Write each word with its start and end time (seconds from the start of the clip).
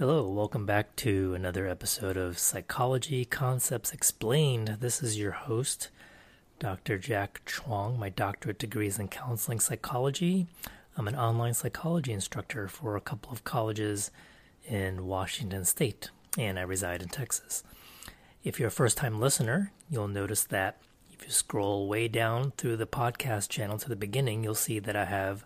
Hello, 0.00 0.26
welcome 0.26 0.64
back 0.64 0.96
to 0.96 1.34
another 1.34 1.68
episode 1.68 2.16
of 2.16 2.38
Psychology 2.38 3.26
Concepts 3.26 3.92
Explained. 3.92 4.78
This 4.80 5.02
is 5.02 5.18
your 5.18 5.32
host, 5.32 5.90
Dr. 6.58 6.96
Jack 6.96 7.42
Chuang. 7.44 7.98
My 7.98 8.08
doctorate 8.08 8.58
degree 8.58 8.86
is 8.86 8.98
in 8.98 9.08
counseling 9.08 9.60
psychology. 9.60 10.46
I'm 10.96 11.06
an 11.06 11.16
online 11.16 11.52
psychology 11.52 12.14
instructor 12.14 12.66
for 12.66 12.96
a 12.96 13.02
couple 13.02 13.30
of 13.30 13.44
colleges 13.44 14.10
in 14.66 15.04
Washington 15.04 15.66
State, 15.66 16.08
and 16.38 16.58
I 16.58 16.62
reside 16.62 17.02
in 17.02 17.08
Texas. 17.08 17.62
If 18.42 18.58
you're 18.58 18.68
a 18.68 18.70
first 18.70 18.96
time 18.96 19.20
listener, 19.20 19.70
you'll 19.90 20.08
notice 20.08 20.44
that 20.44 20.78
if 21.12 21.26
you 21.26 21.30
scroll 21.30 21.88
way 21.88 22.08
down 22.08 22.54
through 22.56 22.78
the 22.78 22.86
podcast 22.86 23.50
channel 23.50 23.76
to 23.76 23.88
the 23.90 23.96
beginning, 23.96 24.44
you'll 24.44 24.54
see 24.54 24.78
that 24.78 24.96
I 24.96 25.04
have 25.04 25.44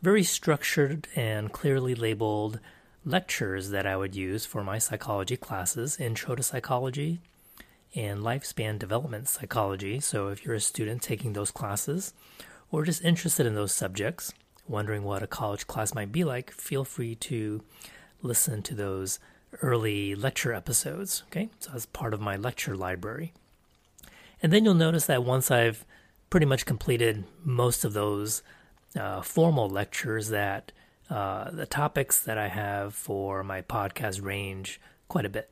very 0.00 0.22
structured 0.22 1.06
and 1.14 1.52
clearly 1.52 1.94
labeled 1.94 2.60
lectures 3.04 3.70
that 3.70 3.86
I 3.86 3.96
would 3.96 4.14
use 4.14 4.46
for 4.46 4.64
my 4.64 4.78
psychology 4.78 5.36
classes 5.36 6.00
Intro 6.00 6.34
to 6.34 6.42
Psychology 6.42 7.20
and 7.94 8.20
Lifespan 8.20 8.78
Development 8.78 9.28
Psychology. 9.28 10.00
So, 10.00 10.28
if 10.28 10.44
you're 10.44 10.54
a 10.54 10.60
student 10.60 11.02
taking 11.02 11.32
those 11.32 11.50
classes 11.50 12.14
or 12.70 12.84
just 12.84 13.04
interested 13.04 13.46
in 13.46 13.54
those 13.54 13.74
subjects, 13.74 14.32
wondering 14.66 15.04
what 15.04 15.22
a 15.22 15.26
college 15.26 15.66
class 15.66 15.94
might 15.94 16.12
be 16.12 16.24
like, 16.24 16.50
feel 16.50 16.84
free 16.84 17.14
to 17.16 17.62
listen 18.22 18.62
to 18.62 18.74
those 18.74 19.18
early 19.62 20.14
lecture 20.14 20.52
episodes. 20.52 21.22
Okay, 21.28 21.50
so 21.60 21.70
that's 21.72 21.86
part 21.86 22.14
of 22.14 22.20
my 22.20 22.36
lecture 22.36 22.74
library. 22.74 23.32
And 24.42 24.52
then 24.52 24.64
you'll 24.64 24.74
notice 24.74 25.06
that 25.06 25.24
once 25.24 25.50
I've 25.50 25.84
pretty 26.30 26.46
much 26.46 26.66
completed 26.66 27.24
most 27.44 27.84
of 27.84 27.92
those 27.92 28.42
uh, 28.98 29.20
formal 29.22 29.68
lectures, 29.68 30.28
that 30.28 30.72
uh, 31.10 31.50
the 31.50 31.66
topics 31.66 32.20
that 32.20 32.38
I 32.38 32.48
have 32.48 32.94
for 32.94 33.42
my 33.42 33.62
podcast 33.62 34.22
range 34.22 34.80
quite 35.08 35.26
a 35.26 35.28
bit 35.28 35.50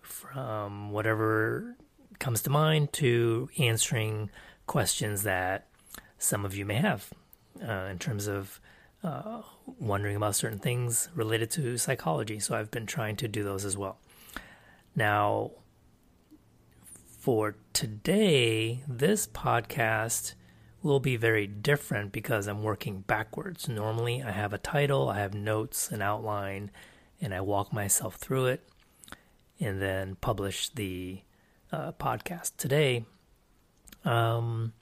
from 0.00 0.90
whatever 0.90 1.76
comes 2.18 2.42
to 2.42 2.50
mind 2.50 2.92
to 2.94 3.48
answering 3.58 4.30
questions 4.66 5.24
that 5.24 5.66
some 6.18 6.44
of 6.44 6.54
you 6.54 6.64
may 6.64 6.76
have 6.76 7.10
uh, 7.66 7.88
in 7.90 7.98
terms 7.98 8.26
of 8.26 8.60
uh, 9.04 9.42
wondering 9.78 10.16
about 10.16 10.34
certain 10.36 10.58
things 10.58 11.08
related 11.14 11.50
to 11.50 11.76
psychology. 11.76 12.38
So 12.38 12.54
I've 12.54 12.70
been 12.70 12.86
trying 12.86 13.16
to 13.16 13.28
do 13.28 13.42
those 13.42 13.64
as 13.64 13.76
well. 13.76 13.98
Now, 14.94 15.52
for 17.18 17.56
today, 17.72 18.82
this 18.86 19.26
podcast 19.26 20.34
will 20.82 21.00
be 21.00 21.16
very 21.16 21.46
different 21.46 22.12
because 22.12 22.46
I'm 22.46 22.62
working 22.62 23.00
backwards. 23.00 23.68
Normally, 23.68 24.22
I 24.22 24.32
have 24.32 24.52
a 24.52 24.58
title, 24.58 25.08
I 25.08 25.18
have 25.18 25.34
notes, 25.34 25.90
an 25.90 26.02
outline, 26.02 26.70
and 27.20 27.34
I 27.34 27.40
walk 27.40 27.72
myself 27.72 28.16
through 28.16 28.46
it 28.46 28.68
and 29.60 29.80
then 29.80 30.16
publish 30.16 30.68
the 30.70 31.22
uh, 31.70 31.92
podcast. 31.92 32.56
Today, 32.56 33.04
um, 34.04 34.72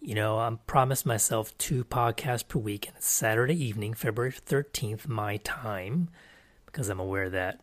you 0.00 0.14
know, 0.14 0.38
I 0.38 0.56
promised 0.66 1.04
myself 1.04 1.56
two 1.58 1.84
podcasts 1.84 2.46
per 2.46 2.58
week, 2.58 2.86
and 2.86 2.96
it's 2.96 3.10
Saturday 3.10 3.62
evening, 3.62 3.94
February 3.94 4.32
13th, 4.32 5.08
my 5.08 5.38
time, 5.38 6.08
because 6.66 6.88
I'm 6.88 7.00
aware 7.00 7.28
that 7.28 7.60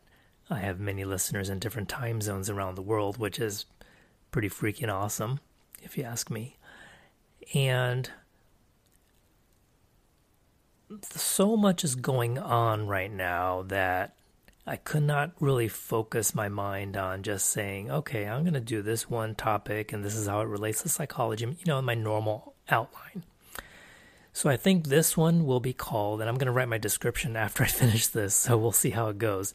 I 0.50 0.59
have 0.59 0.80
many 0.80 1.03
listeners 1.03 1.50
in 1.50 1.59
different 1.59 1.90
time 1.90 2.22
zones 2.22 2.50
around 2.50 2.75
the 2.75 2.81
world, 2.81 3.18
which 3.18 3.40
is 3.40 3.66
pretty 4.31 4.50
freaking 4.50 4.94
awesome, 4.94 5.40
if 5.81 5.98
you 5.98 6.03
ask 6.03 6.30
me. 6.30 6.56
And 7.53 8.09
so 11.12 11.56
much 11.56 11.84
is 11.84 11.95
going 11.95 12.38
on 12.38 12.88
right 12.88 13.12
now 13.12 13.64
that 13.64 14.16
I 14.66 14.75
could 14.75 15.03
not 15.03 15.31
really 15.40 15.68
focus 15.68 16.35
my 16.35 16.50
mind 16.50 16.97
on 16.97 17.24
just 17.24 17.50
saying, 17.50 17.90
okay, 17.90 18.28
I'm 18.28 18.44
going 18.44 18.53
to 18.53 18.59
do 18.59 18.81
this 18.81 19.09
one 19.09 19.35
topic 19.35 19.94
and 19.94 20.03
this 20.03 20.16
is 20.16 20.28
how 20.28 20.41
it 20.41 20.47
relates 20.47 20.81
to 20.84 20.90
psychology, 20.90 21.46
you 21.46 21.66
know, 21.66 21.81
my 21.81 21.96
normal 21.96 22.53
outline. 22.69 23.24
So 24.34 24.50
I 24.50 24.58
think 24.58 24.85
this 24.85 25.18
one 25.18 25.46
will 25.46 25.59
be 25.59 25.74
called, 25.74 26.22
and 26.22 26.29
I'm 26.29 26.35
going 26.35 26.46
to 26.46 26.52
write 26.52 26.68
my 26.68 26.78
description 26.78 27.35
after 27.38 27.64
I 27.64 27.68
finish 27.68 28.08
this, 28.08 28.35
so 28.35 28.58
we'll 28.58 28.72
see 28.72 28.91
how 28.91 29.08
it 29.08 29.18
goes. 29.18 29.53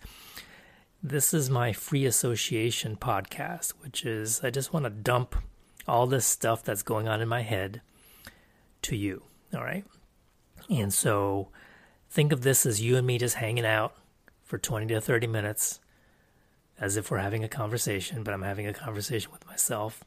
This 1.02 1.32
is 1.34 1.50
my 1.50 1.72
free 1.72 2.04
association 2.04 2.96
podcast, 2.96 3.74
which 3.80 4.04
is 4.04 4.42
I 4.42 4.50
just 4.50 4.72
want 4.72 4.84
to 4.84 4.90
dump 4.90 5.36
all 5.86 6.06
this 6.06 6.26
stuff 6.26 6.62
that's 6.62 6.82
going 6.82 7.08
on 7.08 7.20
in 7.20 7.28
my 7.28 7.42
head 7.42 7.80
to 8.82 8.96
you. 8.96 9.22
All 9.54 9.62
right. 9.62 9.84
And 10.70 10.92
so 10.92 11.48
think 12.10 12.32
of 12.32 12.42
this 12.42 12.66
as 12.66 12.80
you 12.80 12.96
and 12.96 13.06
me 13.06 13.18
just 13.18 13.36
hanging 13.36 13.66
out 13.66 13.94
for 14.44 14.58
20 14.58 14.86
to 14.86 15.00
30 15.00 15.26
minutes 15.26 15.80
as 16.78 16.96
if 16.96 17.10
we're 17.10 17.18
having 17.18 17.44
a 17.44 17.48
conversation, 17.48 18.22
but 18.22 18.34
I'm 18.34 18.42
having 18.42 18.66
a 18.66 18.72
conversation 18.72 19.30
with 19.30 19.46
myself. 19.46 20.02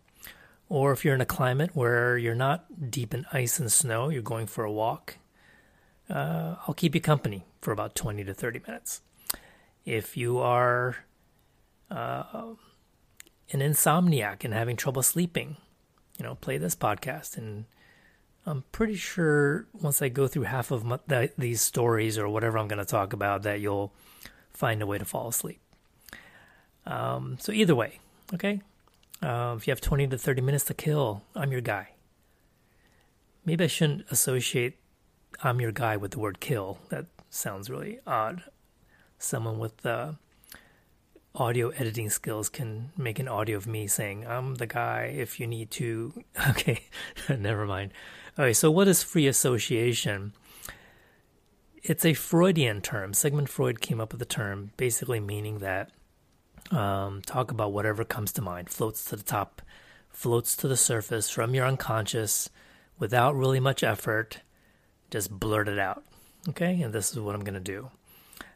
Or 0.68 0.92
if 0.92 1.06
you're 1.06 1.16
in 1.16 1.22
a 1.22 1.26
climate 1.26 1.72
where 1.74 2.18
you're 2.18 2.36
not 2.36 2.92
deep 2.92 3.14
in 3.14 3.26
ice 3.32 3.60
and 3.60 3.72
snow, 3.72 4.10
you're 4.10 4.22
going 4.22 4.48
for 4.48 4.64
a 4.64 4.72
walk, 4.72 5.18
uh, 6.10 6.56
I'll 6.68 6.74
keep 6.74 6.96
you 6.96 7.02
company 7.02 7.46
for 7.62 7.72
about 7.72 7.96
20 7.96 8.24
to 8.24 8.34
30 8.34 8.62
minutes. 8.68 9.02
If 9.86 10.18
you 10.18 10.40
are 10.40 10.98
uh, 11.92 12.24
an 13.52 13.60
insomniac 13.60 14.44
and 14.44 14.54
having 14.54 14.76
trouble 14.76 15.04
sleeping, 15.04 15.58
you 16.18 16.24
know, 16.24 16.36
play 16.36 16.58
this 16.58 16.76
podcast. 16.76 17.38
And 17.38 17.66
I'm 18.46 18.64
pretty 18.72 18.96
sure 18.96 19.68
once 19.74 20.02
I 20.02 20.10
go 20.10 20.28
through 20.28 20.44
half 20.44 20.72
of 20.72 20.84
my, 20.84 21.00
the, 21.08 21.32
these 21.38 21.62
stories 21.62 22.18
or 22.18 22.30
whatever 22.30 22.58
I'm 22.58 22.68
going 22.68 22.80
to 22.80 22.86
talk 22.86 23.14
about, 23.14 23.44
that 23.44 23.60
you'll 23.60 23.94
find 24.52 24.82
a 24.82 24.88
way 24.88 24.98
to 24.98 25.06
fall 25.06 25.28
asleep. 25.28 25.60
Um, 26.86 27.38
so, 27.40 27.52
either 27.52 27.76
way, 27.76 28.00
okay? 28.34 28.62
Uh, 29.22 29.56
if 29.58 29.68
you 29.68 29.72
have 29.72 29.82
20 29.82 30.08
to 30.08 30.18
30 30.18 30.42
minutes 30.42 30.66
to 30.66 30.74
kill, 30.74 31.24
I'm 31.36 31.52
your 31.52 31.62
guy. 31.62 31.90
Maybe 33.44 33.64
I 33.64 33.68
shouldn't 33.68 34.06
associate 34.12 34.78
I'm 35.44 35.60
your 35.60 35.72
guy 35.72 35.98
with 35.98 36.12
the 36.12 36.20
word 36.20 36.40
kill. 36.40 36.80
That 36.90 37.06
sounds 37.30 37.70
really 37.70 38.00
odd. 38.08 38.44
Someone 39.18 39.60
with 39.60 39.86
uh, 39.86 40.14
audio 41.36 41.70
editing 41.70 42.10
skills 42.10 42.50
can 42.50 42.92
make 42.98 43.20
an 43.20 43.28
audio 43.28 43.58
of 43.58 43.68
me 43.68 43.88
saying, 43.88 44.26
I'm 44.26 44.56
the 44.56 44.68
guy 44.68 45.14
if 45.16 45.40
you 45.40 45.48
need 45.48 45.72
to. 45.72 46.14
Okay, 46.50 46.82
never 47.30 47.66
mind. 47.66 47.92
Okay, 48.38 48.54
so 48.54 48.70
what 48.72 48.88
is 48.88 49.04
free 49.04 49.28
association? 49.28 50.34
It's 51.84 52.06
a 52.06 52.14
Freudian 52.14 52.82
term. 52.82 53.14
Sigmund 53.14 53.50
Freud 53.50 53.80
came 53.80 54.02
up 54.02 54.12
with 54.12 54.20
the 54.20 54.26
term, 54.26 54.72
basically 54.78 55.20
meaning 55.20 55.60
that 55.60 55.92
um, 56.72 57.22
talk 57.22 57.52
about 57.52 57.74
whatever 57.74 58.04
comes 58.04 58.32
to 58.34 58.42
mind, 58.42 58.70
floats 58.70 59.06
to 59.06 59.16
the 59.16 59.24
top, 59.24 59.62
floats 60.10 60.56
to 60.58 60.68
the 60.68 60.78
surface 60.78 61.30
from 61.30 61.54
your 61.54 61.66
unconscious 61.66 62.50
without 62.98 63.36
really 63.36 63.60
much 63.60 63.84
effort, 63.84 64.42
just 65.12 65.30
blurt 65.30 65.68
it 65.68 65.80
out. 65.80 66.04
Okay, 66.50 66.82
and 66.82 66.94
this 66.94 67.12
is 67.12 67.20
what 67.20 67.36
I'm 67.36 67.44
going 67.44 67.56
to 67.56 67.60
do. 67.60 67.90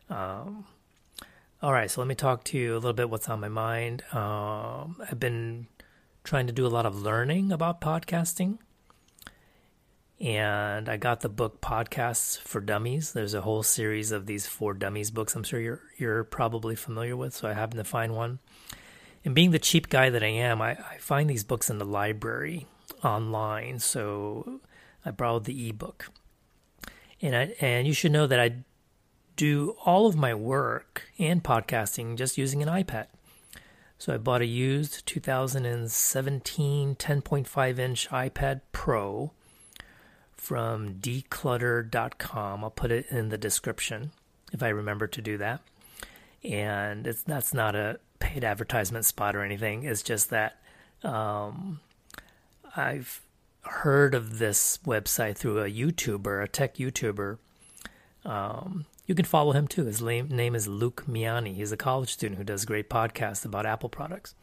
Um, 0.10 0.66
all 1.62 1.74
right, 1.74 1.92
so 1.92 2.00
let 2.00 2.08
me 2.08 2.16
talk 2.16 2.46
to 2.46 2.58
you 2.58 2.74
a 2.74 2.76
little 2.76 2.94
bit 2.94 3.10
what's 3.10 3.28
on 3.28 3.42
my 3.42 3.50
mind. 3.50 4.04
Um, 4.14 4.96
I've 5.10 5.20
been 5.20 5.68
trying 6.24 6.48
to 6.48 6.54
do 6.54 6.66
a 6.66 6.70
lot 6.70 6.86
of 6.86 7.02
learning 7.02 7.52
about 7.52 7.82
podcasting. 7.82 8.60
And 10.22 10.88
I 10.88 10.98
got 10.98 11.22
the 11.22 11.30
book 11.30 11.62
Podcasts 11.62 12.38
for 12.40 12.62
Dummies. 12.62 13.14
There's 13.14 13.34
a 13.34 13.42
whole 13.42 13.64
series 13.64 14.12
of 14.12 14.26
these 14.26 14.48
for 14.48 14.74
dummies 14.74 15.12
books 15.12 15.36
I'm 15.36 15.44
sure 15.44 15.60
you're 15.60 15.82
you're 15.98 16.26
probably 16.26 16.76
familiar 16.76 17.16
with, 17.16 17.34
so 17.34 17.48
I 17.48 17.54
happened 17.54 17.80
to 17.80 17.86
find 17.86 18.16
one. 18.16 18.40
And 19.24 19.34
being 19.34 19.52
the 19.52 19.60
cheap 19.60 19.90
guy 19.90 20.10
that 20.10 20.24
I 20.24 20.28
am, 20.28 20.62
I, 20.62 20.72
I 20.72 20.98
find 21.00 21.30
these 21.30 21.44
books 21.44 21.70
in 21.70 21.78
the 21.78 21.86
library 21.86 22.68
online, 23.04 23.80
so 23.80 24.60
I 25.06 25.12
borrowed 25.12 25.46
the 25.46 25.70
ebook. 25.70 26.10
And 27.22 27.36
I 27.36 27.56
and 27.62 27.88
you 27.88 27.94
should 27.94 28.12
know 28.12 28.28
that 28.28 28.40
I 28.40 28.64
do 29.40 29.74
all 29.86 30.06
of 30.06 30.18
my 30.18 30.34
work 30.34 31.04
and 31.18 31.42
podcasting 31.42 32.18
just 32.18 32.38
using 32.38 32.62
an 32.62 32.68
iPad. 32.68 33.06
So 33.98 34.14
I 34.14 34.18
bought 34.18 34.42
a 34.42 34.46
used 34.46 35.06
2017 35.06 36.96
10.5 36.96 37.80
inch 37.80 38.10
iPad 38.10 38.60
Pro 38.74 39.32
from 40.34 40.96
decluttr.com. 40.96 42.64
I'll 42.66 42.70
put 42.70 42.92
it 42.92 43.06
in 43.10 43.30
the 43.30 43.38
description 43.38 44.12
if 44.52 44.62
I 44.62 44.68
remember 44.68 45.08
to 45.08 45.22
do 45.22 45.38
that. 45.38 45.62
And 46.44 47.08
it's 47.08 47.24
that's 47.24 47.54
not 47.54 47.78
a 47.78 48.02
paid 48.20 48.44
advertisement 48.44 49.06
spot 49.06 49.38
or 49.38 49.44
anything. 49.46 49.84
It's 49.84 50.04
just 50.04 50.32
that 50.32 50.60
um, 51.02 51.80
I've 52.76 53.22
heard 53.62 54.14
of 54.14 54.38
this 54.38 54.80
website 54.86 55.38
through 55.38 55.60
a 55.60 55.72
YouTuber, 55.72 56.44
a 56.44 56.48
tech 56.50 56.76
YouTuber. 56.76 57.38
Um, 58.26 58.86
you 59.10 59.16
can 59.16 59.26
follow 59.26 59.54
him 59.54 59.68
too. 59.68 59.86
His 59.86 60.02
name 60.02 60.54
is 60.54 60.68
Luke 60.68 61.04
Miani. 61.10 61.56
He's 61.56 61.72
a 61.72 61.78
college 61.78 62.14
student 62.14 62.38
who 62.38 62.44
does 62.44 62.64
great 62.64 62.90
podcasts 62.90 63.44
about 63.44 63.66
Apple 63.66 63.90
products. 63.90 64.36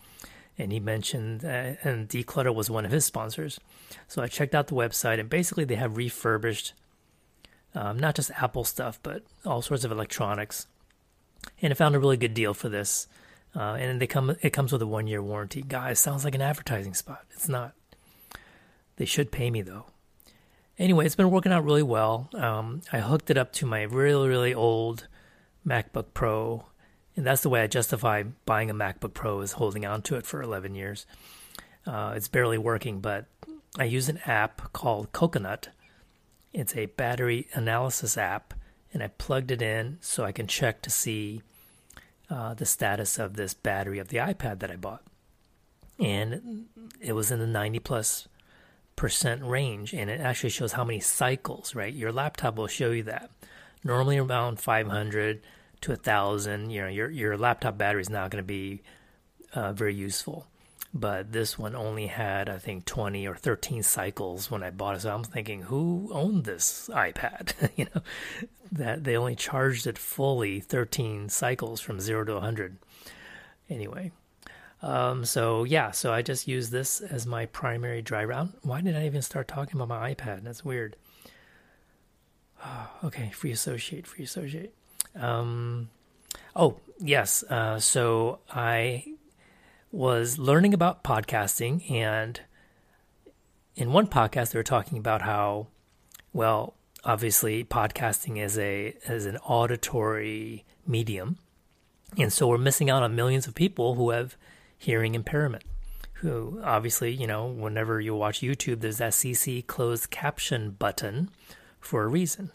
And 0.58 0.72
he 0.72 0.80
mentioned, 0.80 1.44
uh, 1.44 1.76
and 1.84 2.08
Decluttr 2.08 2.52
was 2.52 2.68
one 2.68 2.84
of 2.84 2.90
his 2.90 3.04
sponsors. 3.04 3.60
So 4.08 4.22
I 4.22 4.26
checked 4.26 4.54
out 4.54 4.66
the 4.66 4.74
website, 4.74 5.20
and 5.20 5.28
basically 5.28 5.64
they 5.64 5.76
have 5.76 5.96
refurbished 5.96 6.72
um, 7.74 7.98
not 7.98 8.16
just 8.16 8.30
Apple 8.32 8.64
stuff, 8.64 8.98
but 9.02 9.22
all 9.44 9.62
sorts 9.62 9.84
of 9.84 9.92
electronics 9.92 10.66
and 11.62 11.72
I 11.72 11.74
found 11.74 11.94
a 11.94 11.98
really 11.98 12.16
good 12.16 12.34
deal 12.34 12.54
for 12.54 12.68
this. 12.68 13.06
Uh, 13.54 13.74
and 13.74 14.00
they 14.00 14.06
come 14.06 14.36
it 14.42 14.50
comes 14.50 14.72
with 14.72 14.82
a 14.82 14.86
one 14.86 15.06
year 15.06 15.22
warranty. 15.22 15.62
Guys, 15.62 15.98
sounds 15.98 16.24
like 16.24 16.34
an 16.34 16.42
advertising 16.42 16.94
spot. 16.94 17.24
It's 17.32 17.48
not. 17.48 17.72
They 18.96 19.06
should 19.06 19.30
pay 19.30 19.50
me 19.50 19.62
though. 19.62 19.86
Anyway, 20.78 21.06
it's 21.06 21.14
been 21.14 21.30
working 21.30 21.52
out 21.52 21.64
really 21.64 21.82
well. 21.82 22.28
Um, 22.34 22.82
I 22.92 23.00
hooked 23.00 23.30
it 23.30 23.38
up 23.38 23.52
to 23.54 23.66
my 23.66 23.82
really 23.82 24.28
really 24.28 24.52
old 24.52 25.08
MacBook 25.66 26.06
Pro, 26.12 26.66
and 27.16 27.24
that's 27.24 27.42
the 27.42 27.48
way 27.48 27.62
I 27.62 27.66
justify 27.66 28.24
buying 28.44 28.68
a 28.68 28.74
MacBook 28.74 29.14
Pro 29.14 29.40
is 29.40 29.52
holding 29.52 29.86
on 29.86 30.02
to 30.02 30.16
it 30.16 30.26
for 30.26 30.42
11 30.42 30.74
years. 30.74 31.06
Uh, 31.86 32.12
it's 32.14 32.28
barely 32.28 32.58
working, 32.58 33.00
but 33.00 33.24
I 33.78 33.84
use 33.84 34.10
an 34.10 34.18
app 34.26 34.72
called 34.74 35.12
Coconut. 35.12 35.70
It's 36.52 36.76
a 36.76 36.86
battery 36.86 37.48
analysis 37.54 38.18
app, 38.18 38.52
and 38.92 39.02
I 39.02 39.08
plugged 39.08 39.50
it 39.50 39.62
in 39.62 39.96
so 40.02 40.24
I 40.24 40.32
can 40.32 40.46
check 40.46 40.82
to 40.82 40.90
see 40.90 41.42
uh, 42.28 42.52
the 42.52 42.66
status 42.66 43.18
of 43.18 43.36
this 43.36 43.54
battery 43.54 43.98
of 43.98 44.08
the 44.08 44.18
iPad 44.18 44.58
that 44.58 44.70
I 44.70 44.76
bought. 44.76 45.02
And 45.98 46.66
it 47.00 47.14
was 47.14 47.30
in 47.30 47.38
the 47.38 47.46
90 47.46 47.78
plus 47.78 48.28
percent 48.96 49.44
range, 49.44 49.92
and 49.92 50.10
it 50.10 50.20
actually 50.20 50.50
shows 50.50 50.72
how 50.72 50.84
many 50.84 51.00
cycles, 51.00 51.74
right? 51.74 51.92
Your 51.92 52.12
laptop 52.12 52.56
will 52.56 52.66
show 52.66 52.90
you 52.90 53.04
that. 53.04 53.30
Normally 53.84 54.18
around 54.18 54.58
500 54.58 55.42
to 55.82 55.90
1,000, 55.90 56.70
you 56.70 56.80
know, 56.80 56.88
your, 56.88 57.10
your 57.10 57.36
laptop 57.36 57.78
battery 57.78 58.00
is 58.00 58.10
not 58.10 58.30
going 58.30 58.42
to 58.42 58.46
be 58.46 58.82
uh, 59.54 59.72
very 59.72 59.94
useful 59.94 60.46
but 61.00 61.32
this 61.32 61.58
one 61.58 61.74
only 61.74 62.06
had 62.06 62.48
I 62.48 62.58
think 62.58 62.84
20 62.84 63.26
or 63.26 63.34
13 63.34 63.82
cycles 63.82 64.50
when 64.50 64.62
I 64.62 64.70
bought 64.70 64.96
it. 64.96 65.02
So 65.02 65.14
I'm 65.14 65.24
thinking, 65.24 65.62
who 65.62 66.08
owned 66.12 66.44
this 66.44 66.88
iPad? 66.92 67.52
you 67.76 67.86
know, 67.94 68.02
that 68.72 69.04
they 69.04 69.16
only 69.16 69.36
charged 69.36 69.86
it 69.86 69.98
fully 69.98 70.60
13 70.60 71.28
cycles 71.28 71.80
from 71.80 72.00
zero 72.00 72.24
to 72.24 72.34
100. 72.34 72.78
Anyway, 73.68 74.12
um, 74.82 75.24
so 75.24 75.64
yeah, 75.64 75.90
so 75.90 76.12
I 76.12 76.22
just 76.22 76.46
use 76.46 76.70
this 76.70 77.00
as 77.00 77.26
my 77.26 77.46
primary 77.46 78.02
driver. 78.02 78.48
Why 78.62 78.80
did 78.80 78.96
I 78.96 79.06
even 79.06 79.22
start 79.22 79.48
talking 79.48 79.80
about 79.80 79.88
my 79.88 80.14
iPad? 80.14 80.44
That's 80.44 80.64
weird. 80.64 80.96
okay, 83.04 83.30
free 83.30 83.52
associate, 83.52 84.06
free 84.06 84.24
associate. 84.24 84.74
Um, 85.14 85.88
oh 86.54 86.76
yes, 86.98 87.42
uh, 87.44 87.78
so 87.78 88.40
I 88.50 89.04
was 89.92 90.38
learning 90.38 90.74
about 90.74 91.02
podcasting 91.02 91.90
and 91.90 92.40
in 93.76 93.92
one 93.92 94.06
podcast 94.06 94.50
they 94.50 94.58
were 94.58 94.62
talking 94.62 94.98
about 94.98 95.22
how 95.22 95.68
well 96.32 96.74
obviously 97.04 97.64
podcasting 97.64 98.36
is 98.36 98.58
a 98.58 98.94
is 99.08 99.24
an 99.24 99.36
auditory 99.38 100.64
medium 100.86 101.38
and 102.18 102.32
so 102.32 102.48
we're 102.48 102.58
missing 102.58 102.90
out 102.90 103.02
on 103.02 103.14
millions 103.14 103.46
of 103.46 103.54
people 103.54 103.94
who 103.94 104.10
have 104.10 104.36
hearing 104.78 105.14
impairment 105.14 105.64
who 106.14 106.60
obviously 106.64 107.12
you 107.12 107.26
know 107.26 107.46
whenever 107.46 108.00
you 108.00 108.14
watch 108.14 108.40
youtube 108.40 108.80
there's 108.80 108.98
that 108.98 109.12
cc 109.12 109.66
closed 109.66 110.10
caption 110.10 110.70
button 110.70 111.30
for 111.80 112.04
a 112.04 112.08
reason 112.08 112.50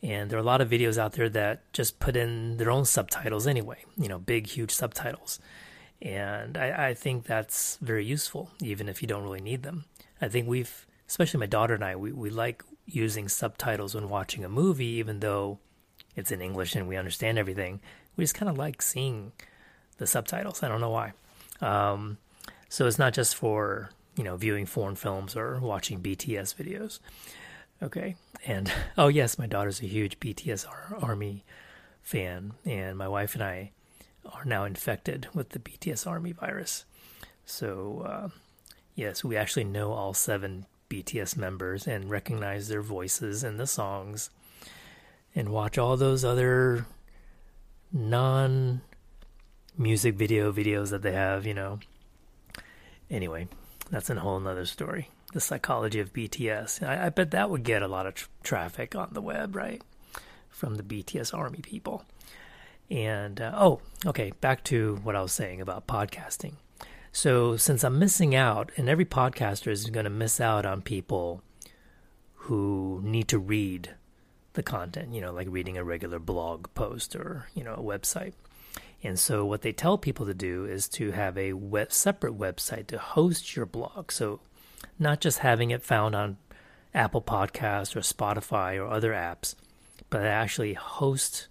and 0.00 0.30
there 0.30 0.38
are 0.38 0.42
a 0.42 0.44
lot 0.44 0.60
of 0.60 0.70
videos 0.70 0.96
out 0.96 1.12
there 1.12 1.28
that 1.28 1.60
just 1.72 1.98
put 1.98 2.16
in 2.16 2.56
their 2.56 2.70
own 2.70 2.84
subtitles 2.84 3.46
anyway 3.46 3.84
you 3.96 4.08
know 4.08 4.18
big 4.18 4.46
huge 4.46 4.70
subtitles 4.70 5.40
and 6.00 6.56
I, 6.56 6.88
I 6.88 6.94
think 6.94 7.24
that's 7.24 7.76
very 7.80 8.04
useful, 8.04 8.50
even 8.62 8.88
if 8.88 9.02
you 9.02 9.08
don't 9.08 9.22
really 9.22 9.40
need 9.40 9.62
them. 9.62 9.84
I 10.20 10.28
think 10.28 10.46
we've, 10.46 10.86
especially 11.08 11.40
my 11.40 11.46
daughter 11.46 11.74
and 11.74 11.84
I, 11.84 11.96
we, 11.96 12.12
we 12.12 12.30
like 12.30 12.62
using 12.86 13.28
subtitles 13.28 13.94
when 13.94 14.08
watching 14.08 14.44
a 14.44 14.48
movie, 14.48 14.86
even 14.86 15.20
though 15.20 15.58
it's 16.14 16.30
in 16.30 16.40
English 16.40 16.74
and 16.74 16.88
we 16.88 16.96
understand 16.96 17.38
everything. 17.38 17.80
We 18.16 18.24
just 18.24 18.34
kind 18.34 18.48
of 18.48 18.56
like 18.56 18.80
seeing 18.80 19.32
the 19.98 20.06
subtitles. 20.06 20.62
I 20.62 20.68
don't 20.68 20.80
know 20.80 20.90
why. 20.90 21.12
Um, 21.60 22.18
so 22.68 22.86
it's 22.86 22.98
not 22.98 23.14
just 23.14 23.36
for 23.36 23.90
you 24.16 24.24
know 24.24 24.36
viewing 24.36 24.66
foreign 24.66 24.96
films 24.96 25.36
or 25.36 25.58
watching 25.60 26.00
BTS 26.00 26.54
videos. 26.54 27.00
Okay, 27.82 28.16
and 28.46 28.72
oh 28.98 29.08
yes, 29.08 29.38
my 29.38 29.46
daughter's 29.46 29.80
a 29.80 29.86
huge 29.86 30.20
BTS 30.20 30.66
army 31.02 31.44
fan, 32.02 32.52
and 32.64 32.96
my 32.96 33.08
wife 33.08 33.34
and 33.34 33.42
I 33.42 33.72
are 34.32 34.44
now 34.44 34.64
infected 34.64 35.28
with 35.34 35.50
the 35.50 35.58
BTS 35.58 36.06
Army 36.06 36.32
virus. 36.32 36.84
So, 37.44 38.04
uh, 38.06 38.28
yes, 38.94 39.24
we 39.24 39.36
actually 39.36 39.64
know 39.64 39.92
all 39.92 40.14
seven 40.14 40.66
BTS 40.90 41.36
members 41.36 41.86
and 41.86 42.10
recognize 42.10 42.68
their 42.68 42.82
voices 42.82 43.44
and 43.44 43.58
the 43.58 43.66
songs 43.66 44.30
and 45.34 45.50
watch 45.50 45.78
all 45.78 45.96
those 45.96 46.24
other 46.24 46.86
non 47.92 48.82
music 49.78 50.16
video 50.16 50.52
videos 50.52 50.90
that 50.90 51.02
they 51.02 51.12
have, 51.12 51.46
you 51.46 51.54
know. 51.54 51.78
Anyway, 53.10 53.48
that's 53.90 54.10
a 54.10 54.20
whole 54.20 54.40
nother 54.40 54.66
story. 54.66 55.08
The 55.32 55.40
psychology 55.40 56.00
of 56.00 56.12
BTS. 56.12 56.86
I, 56.86 57.06
I 57.06 57.08
bet 57.10 57.30
that 57.30 57.50
would 57.50 57.62
get 57.62 57.82
a 57.82 57.88
lot 57.88 58.06
of 58.06 58.14
tr- 58.14 58.28
traffic 58.42 58.94
on 58.94 59.10
the 59.12 59.22
web, 59.22 59.54
right? 59.54 59.82
From 60.50 60.76
the 60.76 60.82
BTS 60.82 61.32
Army 61.32 61.60
people. 61.62 62.04
And 62.90 63.40
uh, 63.40 63.52
oh, 63.54 63.80
okay, 64.06 64.32
back 64.40 64.64
to 64.64 64.98
what 65.02 65.14
I 65.14 65.22
was 65.22 65.32
saying 65.32 65.60
about 65.60 65.86
podcasting. 65.86 66.54
So, 67.12 67.56
since 67.56 67.84
I'm 67.84 67.98
missing 67.98 68.34
out, 68.34 68.70
and 68.76 68.88
every 68.88 69.04
podcaster 69.04 69.70
is 69.70 69.88
going 69.90 70.04
to 70.04 70.10
miss 70.10 70.40
out 70.40 70.66
on 70.66 70.82
people 70.82 71.42
who 72.34 73.00
need 73.02 73.28
to 73.28 73.38
read 73.38 73.94
the 74.54 74.62
content, 74.62 75.14
you 75.14 75.20
know, 75.20 75.32
like 75.32 75.48
reading 75.50 75.76
a 75.76 75.84
regular 75.84 76.18
blog 76.18 76.66
post 76.74 77.14
or, 77.14 77.48
you 77.54 77.64
know, 77.64 77.74
a 77.74 77.82
website. 77.82 78.32
And 79.02 79.18
so, 79.18 79.44
what 79.44 79.62
they 79.62 79.72
tell 79.72 79.96
people 79.96 80.26
to 80.26 80.34
do 80.34 80.64
is 80.64 80.88
to 80.90 81.12
have 81.12 81.38
a 81.38 81.52
web, 81.52 81.92
separate 81.92 82.36
website 82.36 82.88
to 82.88 82.98
host 82.98 83.54
your 83.54 83.66
blog. 83.66 84.10
So, 84.10 84.40
not 84.98 85.20
just 85.20 85.38
having 85.38 85.70
it 85.70 85.82
found 85.82 86.16
on 86.16 86.36
Apple 86.92 87.22
Podcasts 87.22 87.94
or 87.94 88.00
Spotify 88.00 88.76
or 88.76 88.88
other 88.88 89.12
apps, 89.12 89.54
but 90.10 90.22
actually 90.22 90.74
host, 90.74 91.46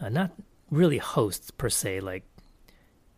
uh, 0.00 0.10
not 0.10 0.32
really 0.70 0.98
host 0.98 1.56
per 1.56 1.70
se, 1.70 2.00
like 2.00 2.24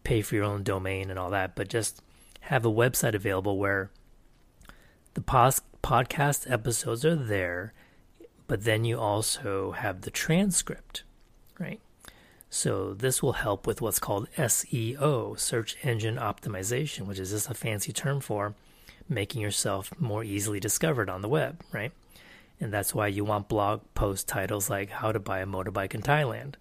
pay 0.05 0.23
for 0.23 0.37
your 0.37 0.45
own 0.45 0.63
domain 0.63 1.11
and 1.11 1.19
all 1.19 1.31
that, 1.31 1.57
but 1.57 1.69
just 1.69 2.01
have 2.41 2.65
a 2.65 2.71
website 2.71 3.15
available 3.15 3.59
where 3.59 3.91
the 5.15 5.21
pos- 5.21 5.63
podcast 5.83 6.51
episodes 6.51 7.05
are 7.05 7.17
there, 7.17 7.73
but 8.47 8.65
then 8.65 8.85
you 8.85 8.99
also 8.99 9.73
have 9.73 10.03
the 10.03 10.11
transcript, 10.11 11.03
right? 11.59 11.81
So 12.55 12.95
this 12.95 13.21
will 13.21 13.33
help 13.33 13.67
with 13.67 13.83
what's 13.83 13.99
called 13.99 14.29
SEO, 14.39 15.37
search 15.39 15.77
engine 15.83 16.17
optimization, 16.17 17.07
which 17.07 17.19
is 17.19 17.31
just 17.31 17.51
a 17.51 17.55
fancy 17.55 17.93
term 17.93 18.21
for 18.21 18.55
making 19.09 19.43
yourself 19.43 19.93
more 19.99 20.23
easily 20.23 20.61
discovered 20.61 21.11
on 21.11 21.21
the 21.21 21.29
web, 21.29 21.61
right? 21.73 21.91
And 22.61 22.73
that's 22.73 22.95
why 22.95 23.09
you 23.09 23.25
want 23.25 23.49
blog 23.49 23.81
post 23.95 24.29
titles 24.29 24.71
like 24.71 24.91
how 24.91 25.11
to 25.11 25.19
buy 25.19 25.41
a 25.41 25.47
motorbike 25.47 25.95
in 25.95 26.03
Thailand 26.03 26.55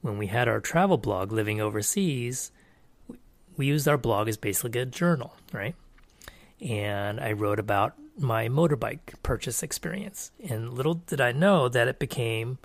when 0.00 0.18
we 0.18 0.28
had 0.28 0.48
our 0.48 0.60
travel 0.60 0.96
blog 0.96 1.32
living 1.32 1.60
overseas, 1.60 2.52
we 3.56 3.66
used 3.66 3.88
our 3.88 3.98
blog 3.98 4.28
as 4.28 4.36
basically 4.36 4.80
a 4.80 4.86
journal, 4.86 5.34
right? 5.52 5.74
And 6.60 7.20
I 7.20 7.32
wrote 7.32 7.58
about 7.58 7.94
my 8.18 8.48
motorbike 8.48 9.14
purchase 9.22 9.62
experience. 9.62 10.30
And 10.48 10.72
little 10.72 10.94
did 10.94 11.20
I 11.20 11.32
know 11.32 11.68
that 11.68 11.88
it 11.88 11.98
became 11.98 12.58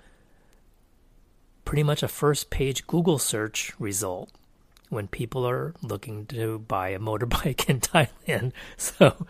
pretty 1.73 1.81
much 1.81 2.03
a 2.03 2.07
first 2.07 2.51
page 2.51 2.85
Google 2.85 3.17
search 3.17 3.73
result 3.79 4.29
when 4.89 5.07
people 5.07 5.43
are 5.43 5.73
looking 5.81 6.23
to 6.27 6.59
buy 6.59 6.89
a 6.89 6.99
motorbike 6.99 7.67
in 7.67 7.79
Thailand. 7.79 8.51
So, 8.77 9.25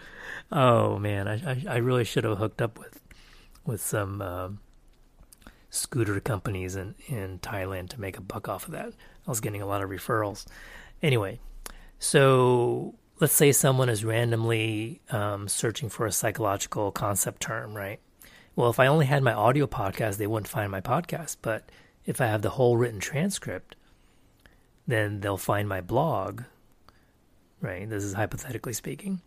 oh 0.52 1.00
man, 1.00 1.30
I, 1.30 1.64
I, 1.70 1.78
really 1.78 2.04
should 2.04 2.26
have 2.26 2.40
hooked 2.40 2.62
up 2.62 2.78
with 2.78 3.00
with 3.66 3.80
some 3.80 4.22
um, 4.22 4.60
scooter 5.70 6.20
companies 6.20 6.76
in, 6.76 6.96
in 7.08 7.40
Thailand 7.40 7.88
to 7.92 8.02
make 8.02 8.18
a 8.18 8.22
buck 8.22 8.50
off 8.50 8.66
of 8.66 8.74
that. 8.74 8.88
I 9.26 9.32
was 9.32 9.40
getting 9.40 9.62
a 9.62 9.66
lot 9.66 9.82
of 9.82 9.90
referrals. 9.90 10.46
Anyway, 11.02 11.40
so 11.98 12.94
let's 13.22 13.32
say 13.32 13.54
someone 13.54 13.88
is 13.88 14.04
randomly 14.04 15.00
um, 15.12 15.48
searching 15.48 15.88
for 15.88 16.06
a 16.06 16.12
psychological 16.12 16.92
concept 16.92 17.42
term, 17.42 17.74
right? 17.74 18.02
Well, 18.58 18.70
if 18.70 18.82
I 18.82 18.88
only 18.88 19.06
had 19.06 19.24
my 19.24 19.34
audio 19.34 19.66
podcast, 19.66 20.18
they 20.18 20.28
wouldn't 20.28 20.50
find 20.50 20.70
my 20.70 20.82
podcast. 20.82 21.38
But 21.42 21.70
if 22.06 22.22
I 22.22 22.28
have 22.28 22.42
the 22.42 22.52
whole 22.52 22.78
written 22.78 23.00
transcript, 23.00 23.76
then 24.88 25.22
they'll 25.22 25.38
find 25.38 25.68
my 25.68 25.82
blog, 25.82 26.44
right? 27.62 27.90
This 27.90 28.04
is 28.04 28.14
hypothetically 28.14 28.74
speaking. 28.74 29.22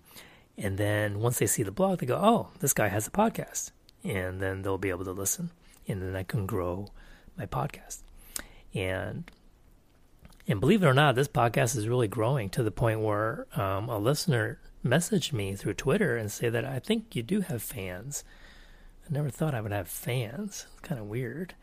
And 0.59 0.79
then 0.79 1.21
once 1.21 1.39
they 1.39 1.47
see 1.47 1.63
the 1.63 1.71
blog, 1.71 1.99
they 1.99 2.07
go, 2.07 2.17
oh, 2.17 2.49
this 2.61 2.73
guy 2.73 2.89
has 2.89 3.07
a 3.07 3.11
podcast. 3.11 3.73
And 4.05 4.41
then 4.41 4.63
they'll 4.63 4.79
be 4.79 4.91
able 4.91 5.05
to 5.05 5.13
listen 5.13 5.51
and 5.89 6.03
then 6.03 6.17
I 6.17 6.23
can 6.23 6.47
grow 6.47 6.89
my 7.37 7.47
podcast. 7.47 8.03
And 8.75 9.31
and 10.49 10.61
believe 10.61 10.83
it 10.83 10.87
or 10.87 10.95
not, 10.95 11.17
this 11.17 11.29
podcast 11.29 11.77
is 11.77 11.89
really 11.89 12.07
growing 12.07 12.51
to 12.51 12.63
the 12.63 12.71
point 12.71 13.01
where 13.01 13.47
um, 13.57 13.89
a 13.89 13.99
listener 13.99 14.61
messaged 14.85 15.33
me 15.33 15.57
through 15.57 15.75
Twitter 15.75 16.17
and 16.17 16.31
say 16.31 16.49
that 16.49 16.65
I 16.65 16.79
think 16.79 17.17
you 17.17 17.25
do 17.25 17.41
have 17.41 17.63
fans. 17.63 18.23
I 19.05 19.13
never 19.13 19.29
thought 19.29 19.57
I 19.57 19.61
would 19.61 19.73
have 19.73 19.89
fans. 19.89 20.67
It's 20.73 20.81
kind 20.83 21.01
of 21.01 21.09
weird. 21.09 21.55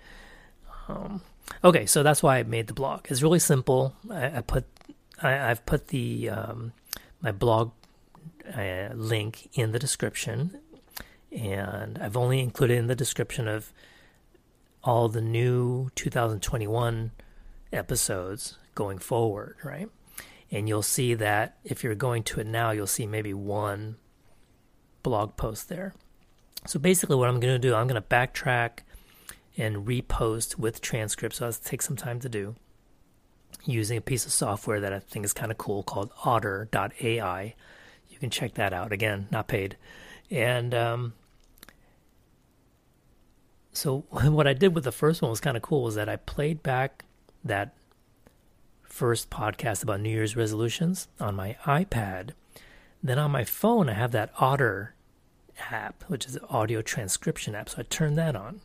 Um, 0.88 1.22
okay, 1.64 1.86
so 1.86 2.04
that's 2.04 2.22
why 2.22 2.38
I 2.38 2.44
made 2.44 2.68
the 2.68 2.74
blog. 2.74 3.06
It's 3.10 3.22
really 3.22 3.40
simple. 3.40 3.96
I, 4.10 4.38
I 4.38 4.42
put 4.42 4.66
I, 5.22 5.32
have 5.32 5.66
put 5.66 5.88
the 5.88 6.30
um, 6.30 6.74
my 7.22 7.32
blog 7.32 7.72
uh, 8.56 8.90
link 8.94 9.50
in 9.54 9.72
the 9.72 9.80
description, 9.80 10.60
and 11.32 11.98
I've 11.98 12.18
only 12.18 12.40
included 12.40 12.78
in 12.78 12.88
the 12.88 12.96
description 12.96 13.48
of 13.48 13.72
all 14.84 15.08
the 15.08 15.22
new 15.22 15.90
2021 15.96 17.12
episodes 17.72 18.58
going 18.76 18.98
forward, 18.98 19.56
right? 19.64 19.90
And 20.52 20.68
you'll 20.68 20.84
see 20.84 21.14
that 21.16 21.58
if 21.64 21.84
you're 21.84 21.96
going 21.96 22.24
to 22.24 22.42
it 22.42 22.48
now, 22.48 22.72
you'll 22.72 22.86
see 22.86 23.08
maybe 23.08 23.34
one 23.34 23.96
blog 25.02 25.36
post 25.38 25.70
there. 25.70 25.94
So 26.68 26.80
basically, 26.80 27.16
what 27.16 27.30
I'm 27.30 27.40
going 27.40 27.54
to 27.54 27.60
do, 27.60 27.74
I'm 27.74 27.88
going 27.88 28.02
to 28.02 28.08
backtrack 28.08 28.80
and 29.58 29.88
repost 29.88 30.58
with 30.58 30.82
transcripts. 30.82 31.38
So 31.38 31.46
that'll 31.46 31.64
take 31.64 31.82
some 31.82 31.96
time 31.96 32.20
to 32.22 32.30
do 32.30 32.56
using 33.66 33.98
a 33.98 34.02
piece 34.02 34.26
of 34.26 34.32
software 34.32 34.80
that 34.80 34.94
I 34.94 35.00
think 35.00 35.26
is 35.26 35.34
kind 35.34 35.52
of 35.52 35.58
cool 35.58 35.84
called 35.84 36.12
otter.ai. 36.26 37.56
You 38.10 38.18
can 38.20 38.30
check 38.30 38.56
that 38.56 38.74
out. 38.74 38.92
Again, 38.92 39.28
not 39.32 39.48
paid. 39.48 39.78
And 40.30 40.74
um, 40.74 41.14
so 43.72 44.06
what 44.10 44.48
I 44.48 44.54
did 44.54 44.76
with 44.76 44.84
the 44.84 44.92
first 44.92 45.22
one 45.22 45.32
was 45.32 45.40
kind 45.40 45.58
of 45.58 45.64
cool 45.64 45.84
was 45.84 45.96
that 45.96 46.10
I 46.10 46.16
played 46.18 46.64
back 46.64 47.06
that 47.44 47.74
first 48.84 49.30
podcast 49.30 49.84
about 49.84 50.02
New 50.02 50.10
Year's 50.10 50.36
resolutions 50.36 51.08
on 51.20 51.36
my 51.36 51.58
iPad. 51.66 52.32
Then 53.02 53.20
on 53.20 53.32
my 53.32 53.44
phone, 53.44 53.90
I 53.90 53.94
have 53.94 54.12
that 54.12 54.32
Otter 54.40 54.94
app, 55.72 56.04
which 56.08 56.26
is 56.26 56.36
an 56.36 56.46
audio 56.50 56.82
transcription 56.82 57.56
app. 57.56 57.70
So 57.70 57.78
I 57.80 57.84
turned 57.84 58.18
that 58.18 58.36
on. 58.36 58.62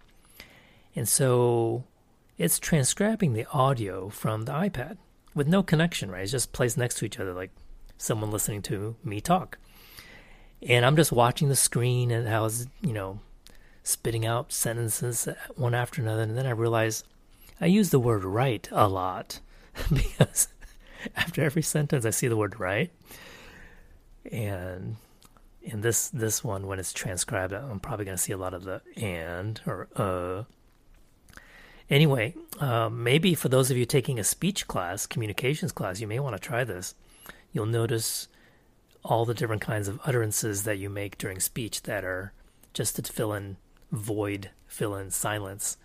And 0.95 1.09
so 1.09 1.85
it's 2.37 2.59
transcribing 2.59 3.33
the 3.33 3.47
audio 3.53 4.09
from 4.09 4.43
the 4.43 4.53
iPad 4.53 4.99
with 5.35 5.49
no 5.49 5.63
connection, 5.63 6.11
right? 6.11 6.23
It's 6.23 6.33
just 6.33 6.53
placed 6.53 6.79
next 6.79 6.97
to 6.99 7.05
each 7.05 7.21
other 7.21 7.33
like 7.33 7.51
someone 7.97 8.31
listening 8.31 8.63
to 8.63 8.97
me 9.05 9.21
talk. 9.21 9.59
And 10.63 10.85
I'm 10.85 10.97
just 10.97 11.13
watching 11.13 11.49
the 11.49 11.57
screen 11.57 12.11
and 12.11 12.29
how 12.29 12.45
it's, 12.45 12.67
you 12.81 12.93
know, 12.93 13.21
spitting 13.83 14.27
out 14.27 14.53
sentences 14.53 15.29
one 15.57 15.75
after 15.75 16.03
another. 16.03 16.23
And 16.23 16.37
then 16.37 16.47
I 16.47 16.51
realize 16.51 17.05
I 17.61 17.67
use 17.67 17.91
the 17.91 18.01
word 18.01 18.25
right 18.25 18.69
a 18.73 18.89
lot 18.89 19.41
because 19.93 20.49
after 21.17 21.43
every 21.43 21.63
sentence 21.63 22.05
I 22.05 22.11
see 22.11 22.29
the 22.29 22.37
word 22.37 22.59
right. 22.59 22.91
And 24.31 24.97
in 25.69 25.83
this 25.83 26.09
this 26.09 26.43
one 26.43 26.67
when 26.67 26.79
it's 26.79 26.93
transcribed 26.95 27.53
i'm 27.53 27.81
probably 27.81 28.05
going 28.05 28.17
to 28.17 28.23
see 28.23 28.33
a 28.33 28.39
lot 28.39 28.55
of 28.55 28.65
the 28.65 28.81
and 28.97 29.61
or 29.67 29.89
uh 29.97 30.43
anyway 31.91 32.35
uh, 32.61 32.89
maybe 32.89 33.35
for 33.35 33.49
those 33.49 33.71
of 33.71 33.77
you 33.77 33.85
taking 33.85 34.19
a 34.19 34.25
speech 34.25 34.67
class 34.67 35.07
communications 35.07 35.73
class 35.73 36.01
you 36.01 36.07
may 36.07 36.19
want 36.19 36.35
to 36.35 36.41
try 36.41 36.65
this 36.65 36.95
you'll 37.53 37.67
notice 37.67 38.29
all 39.05 39.25
the 39.25 39.35
different 39.35 39.63
kinds 39.63 39.89
of 39.89 40.01
utterances 40.05 40.65
that 40.65 40.79
you 40.79 40.91
make 40.91 41.19
during 41.19 41.41
speech 41.41 41.83
that 41.83 42.05
are 42.05 42.33
just 42.75 42.97
to 42.97 43.03
fill 43.03 43.33
in 43.33 43.57
void 43.91 44.51
fill 44.67 44.95
in 44.95 45.11
silence 45.11 45.77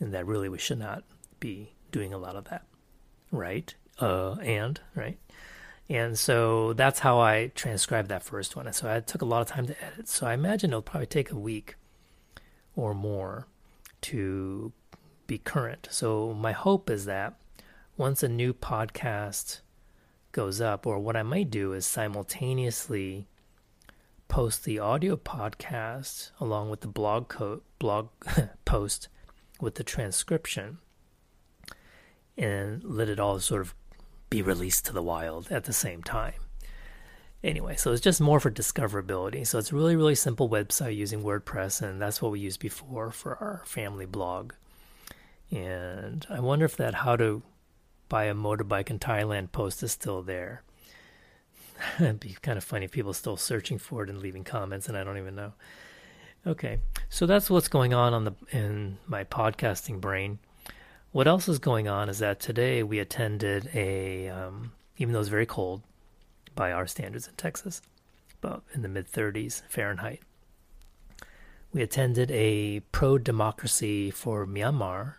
and 0.00 0.12
that 0.12 0.26
really 0.26 0.48
we 0.48 0.58
should 0.58 0.78
not 0.78 1.04
be 1.38 1.72
doing 1.92 2.12
a 2.12 2.18
lot 2.18 2.34
of 2.34 2.44
that 2.46 2.64
right 3.30 3.74
uh 4.00 4.32
and 4.42 4.80
right 4.94 5.18
and 5.88 6.18
so 6.18 6.72
that's 6.72 7.00
how 7.00 7.20
I 7.20 7.50
transcribed 7.54 8.08
that 8.08 8.22
first 8.22 8.56
one. 8.56 8.66
And 8.66 8.74
so 8.74 8.90
I 8.90 9.00
took 9.00 9.22
a 9.22 9.26
lot 9.26 9.42
of 9.42 9.48
time 9.48 9.66
to 9.66 9.84
edit. 9.84 10.08
So 10.08 10.26
I 10.26 10.34
imagine 10.34 10.70
it'll 10.70 10.82
probably 10.82 11.06
take 11.06 11.30
a 11.30 11.38
week 11.38 11.76
or 12.74 12.94
more 12.94 13.46
to 14.02 14.72
be 15.26 15.38
current. 15.38 15.88
So 15.90 16.34
my 16.34 16.52
hope 16.52 16.90
is 16.90 17.04
that 17.06 17.34
once 17.96 18.22
a 18.22 18.28
new 18.28 18.52
podcast 18.52 19.60
goes 20.32 20.60
up, 20.60 20.86
or 20.86 20.98
what 20.98 21.16
I 21.16 21.22
might 21.22 21.50
do 21.50 21.72
is 21.72 21.86
simultaneously 21.86 23.28
post 24.28 24.64
the 24.64 24.78
audio 24.78 25.16
podcast 25.16 26.30
along 26.40 26.70
with 26.70 26.80
the 26.80 26.88
blog 26.88 27.28
co- 27.28 27.62
blog 27.78 28.08
post 28.64 29.08
with 29.60 29.76
the 29.76 29.84
transcription 29.84 30.78
and 32.36 32.82
let 32.82 33.08
it 33.08 33.20
all 33.20 33.38
sort 33.38 33.60
of 33.60 33.74
be 34.30 34.42
released 34.42 34.86
to 34.86 34.92
the 34.92 35.02
wild 35.02 35.52
at 35.52 35.64
the 35.64 35.72
same 35.72 36.02
time. 36.02 36.34
Anyway, 37.44 37.76
so 37.76 37.92
it's 37.92 38.00
just 38.00 38.20
more 38.20 38.40
for 38.40 38.50
discoverability. 38.50 39.46
So 39.46 39.58
it's 39.58 39.72
really, 39.72 39.96
really 39.96 40.14
simple 40.14 40.48
website 40.48 40.96
using 40.96 41.22
WordPress, 41.22 41.82
and 41.82 42.00
that's 42.00 42.22
what 42.22 42.32
we 42.32 42.40
used 42.40 42.58
before 42.58 43.10
for 43.10 43.36
our 43.36 43.62
family 43.66 44.06
blog. 44.06 44.54
And 45.50 46.26
I 46.28 46.40
wonder 46.40 46.64
if 46.64 46.76
that 46.76 46.94
how 46.94 47.16
to 47.16 47.42
buy 48.08 48.24
a 48.24 48.34
motorbike 48.34 48.90
in 48.90 48.98
Thailand 48.98 49.52
post 49.52 49.82
is 49.82 49.92
still 49.92 50.22
there. 50.22 50.62
It'd 51.98 52.20
be 52.20 52.36
kind 52.42 52.58
of 52.58 52.64
funny 52.64 52.84
if 52.86 52.92
people 52.92 53.12
still 53.12 53.36
searching 53.36 53.78
for 53.78 54.04
it 54.04 54.10
and 54.10 54.20
leaving 54.20 54.44
comments, 54.44 54.88
and 54.88 54.96
I 54.96 55.04
don't 55.04 55.18
even 55.18 55.34
know. 55.34 55.52
Okay, 56.46 56.78
so 57.08 57.24
that's 57.24 57.48
what's 57.48 57.68
going 57.68 57.94
on 57.94 58.12
on 58.12 58.24
the 58.24 58.32
in 58.52 58.98
my 59.06 59.24
podcasting 59.24 60.00
brain. 60.00 60.38
What 61.12 61.26
else 61.26 61.48
is 61.48 61.58
going 61.58 61.88
on 61.88 62.08
is 62.08 62.18
that 62.18 62.40
today 62.40 62.82
we 62.82 62.98
attended 62.98 63.70
a, 63.72 64.28
um, 64.28 64.72
even 64.98 65.14
though 65.14 65.20
it's 65.20 65.28
very 65.28 65.46
cold 65.46 65.82
by 66.54 66.72
our 66.72 66.86
standards 66.86 67.28
in 67.28 67.34
Texas, 67.34 67.80
but 68.40 68.62
in 68.74 68.82
the 68.82 68.88
mid 68.88 69.10
30s 69.10 69.62
Fahrenheit, 69.68 70.20
we 71.72 71.82
attended 71.82 72.30
a 72.30 72.80
pro 72.92 73.16
democracy 73.16 74.10
for 74.10 74.46
Myanmar, 74.46 75.14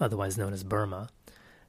otherwise 0.00 0.38
known 0.38 0.52
as 0.52 0.64
Burma. 0.64 1.10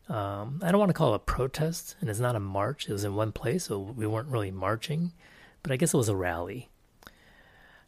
Um, 0.08 0.60
I 0.64 0.72
don't 0.72 0.80
want 0.80 0.90
to 0.90 0.94
call 0.94 1.14
it 1.14 1.18
a 1.18 1.20
protest, 1.20 1.96
and 2.02 2.10
it's 2.10 2.20
not 2.20 2.36
a 2.36 2.40
march. 2.40 2.90
It 2.90 2.94
was 2.94 3.04
in 3.04 3.16
one 3.16 3.32
place, 3.32 3.66
so 3.66 3.80
we 3.80 4.08
weren't 4.08 4.30
really 4.30 4.52
marching, 4.52 5.12
but 5.62 5.72
I 5.72 5.76
guess 5.76 5.94
it 5.94 5.98
was 5.98 6.10
a 6.10 6.16
rally. 6.16 6.70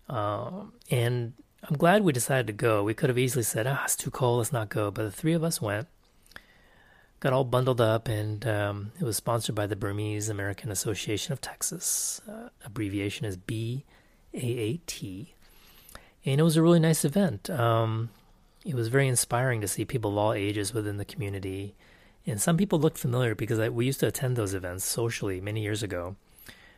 Um, 0.07 0.73
and 0.91 1.33
I'm 1.63 1.77
glad 1.77 2.03
we 2.03 2.13
decided 2.13 2.47
to 2.47 2.53
go. 2.53 2.83
We 2.83 2.93
could 2.93 3.09
have 3.09 3.17
easily 3.17 3.43
said, 3.43 3.65
ah, 3.65 3.81
it's 3.85 3.95
too 3.95 4.11
cold, 4.11 4.39
let's 4.39 4.53
not 4.53 4.69
go. 4.69 4.91
But 4.91 5.03
the 5.03 5.11
three 5.11 5.33
of 5.33 5.43
us 5.43 5.61
went, 5.61 5.87
got 7.21 7.33
all 7.33 7.43
bundled 7.43 7.81
up, 7.81 8.07
and 8.07 8.45
um, 8.45 8.91
it 8.99 9.03
was 9.03 9.17
sponsored 9.17 9.55
by 9.55 9.65
the 9.65 9.75
Burmese 9.75 10.29
American 10.29 10.69
Association 10.69 11.33
of 11.33 11.41
Texas. 11.41 12.21
Uh, 12.29 12.49
abbreviation 12.63 13.25
is 13.25 13.37
BAAT. 13.37 15.27
And 16.23 16.39
it 16.39 16.43
was 16.43 16.55
a 16.55 16.61
really 16.61 16.79
nice 16.79 17.03
event. 17.03 17.49
Um, 17.49 18.11
it 18.65 18.75
was 18.75 18.87
very 18.89 19.07
inspiring 19.07 19.61
to 19.61 19.67
see 19.67 19.85
people 19.85 20.11
of 20.11 20.17
all 20.17 20.33
ages 20.33 20.73
within 20.73 20.97
the 20.97 21.05
community. 21.05 21.75
And 22.25 22.39
some 22.39 22.57
people 22.57 22.79
looked 22.79 22.97
familiar 22.97 23.33
because 23.33 23.59
I, 23.59 23.69
we 23.69 23.85
used 23.85 23.99
to 24.01 24.07
attend 24.07 24.35
those 24.35 24.53
events 24.53 24.85
socially 24.85 25.41
many 25.41 25.61
years 25.61 25.81
ago, 25.81 26.15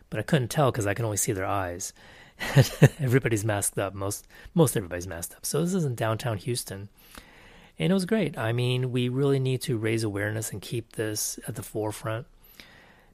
but 0.09 0.19
I 0.19 0.23
couldn't 0.23 0.47
tell 0.49 0.71
because 0.71 0.87
I 0.87 0.93
can 0.93 1.05
only 1.05 1.17
see 1.17 1.33
their 1.33 1.45
eyes. 1.45 1.93
everybody's 2.99 3.45
masked 3.45 3.77
up. 3.77 3.93
Most 3.93 4.27
most 4.53 4.75
everybody's 4.75 5.07
masked 5.07 5.35
up. 5.35 5.45
So 5.45 5.61
this 5.61 5.73
is 5.73 5.85
in 5.85 5.95
downtown 5.95 6.37
Houston. 6.37 6.89
And 7.79 7.91
it 7.91 7.93
was 7.93 8.05
great. 8.05 8.37
I 8.37 8.53
mean, 8.53 8.91
we 8.91 9.09
really 9.09 9.39
need 9.39 9.61
to 9.63 9.77
raise 9.77 10.03
awareness 10.03 10.51
and 10.51 10.61
keep 10.61 10.93
this 10.93 11.39
at 11.47 11.55
the 11.55 11.63
forefront 11.63 12.27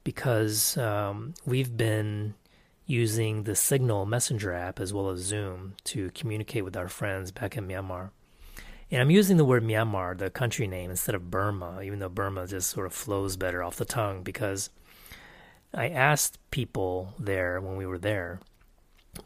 because 0.03 0.77
um, 0.77 1.33
we've 1.45 1.75
been 1.77 2.33
using 2.85 3.43
the 3.43 3.55
Signal 3.55 4.05
Messenger 4.05 4.53
app 4.53 4.79
as 4.79 4.93
well 4.93 5.09
as 5.09 5.19
Zoom 5.19 5.75
to 5.85 6.09
communicate 6.11 6.65
with 6.65 6.75
our 6.75 6.89
friends 6.89 7.31
back 7.31 7.55
in 7.55 7.67
Myanmar. 7.67 8.09
And 8.91 9.01
I'm 9.01 9.11
using 9.11 9.37
the 9.37 9.45
word 9.45 9.63
Myanmar, 9.63 10.17
the 10.17 10.31
country 10.31 10.67
name, 10.67 10.89
instead 10.89 11.13
of 11.13 11.29
Burma, 11.29 11.81
even 11.83 11.99
though 11.99 12.09
Burma 12.09 12.47
just 12.47 12.69
sort 12.69 12.87
of 12.87 12.93
flows 12.93 13.37
better 13.37 13.63
off 13.63 13.75
the 13.75 13.85
tongue 13.85 14.23
because 14.23 14.71
I 15.73 15.89
asked 15.89 16.39
people 16.49 17.13
there 17.19 17.61
when 17.61 17.75
we 17.75 17.85
were 17.85 17.99
there 17.99 18.39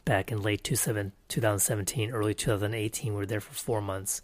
back 0.03 0.31
in 0.31 0.41
late 0.41 0.63
2017, 0.63 2.11
early 2.11 2.33
2018. 2.33 3.13
We 3.13 3.17
were 3.17 3.25
there 3.25 3.39
for 3.39 3.53
four 3.53 3.81
months. 3.81 4.21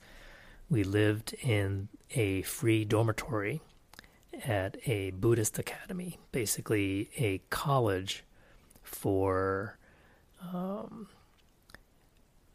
We 0.70 0.84
lived 0.84 1.34
in 1.42 1.88
a 2.12 2.42
free 2.42 2.84
dormitory 2.84 3.62
at 4.46 4.78
a 4.86 5.12
Buddhist 5.12 5.58
academy, 5.58 6.20
basically 6.32 7.10
a 7.18 7.42
college 7.50 8.24
for 8.84 9.78
um, 10.54 11.08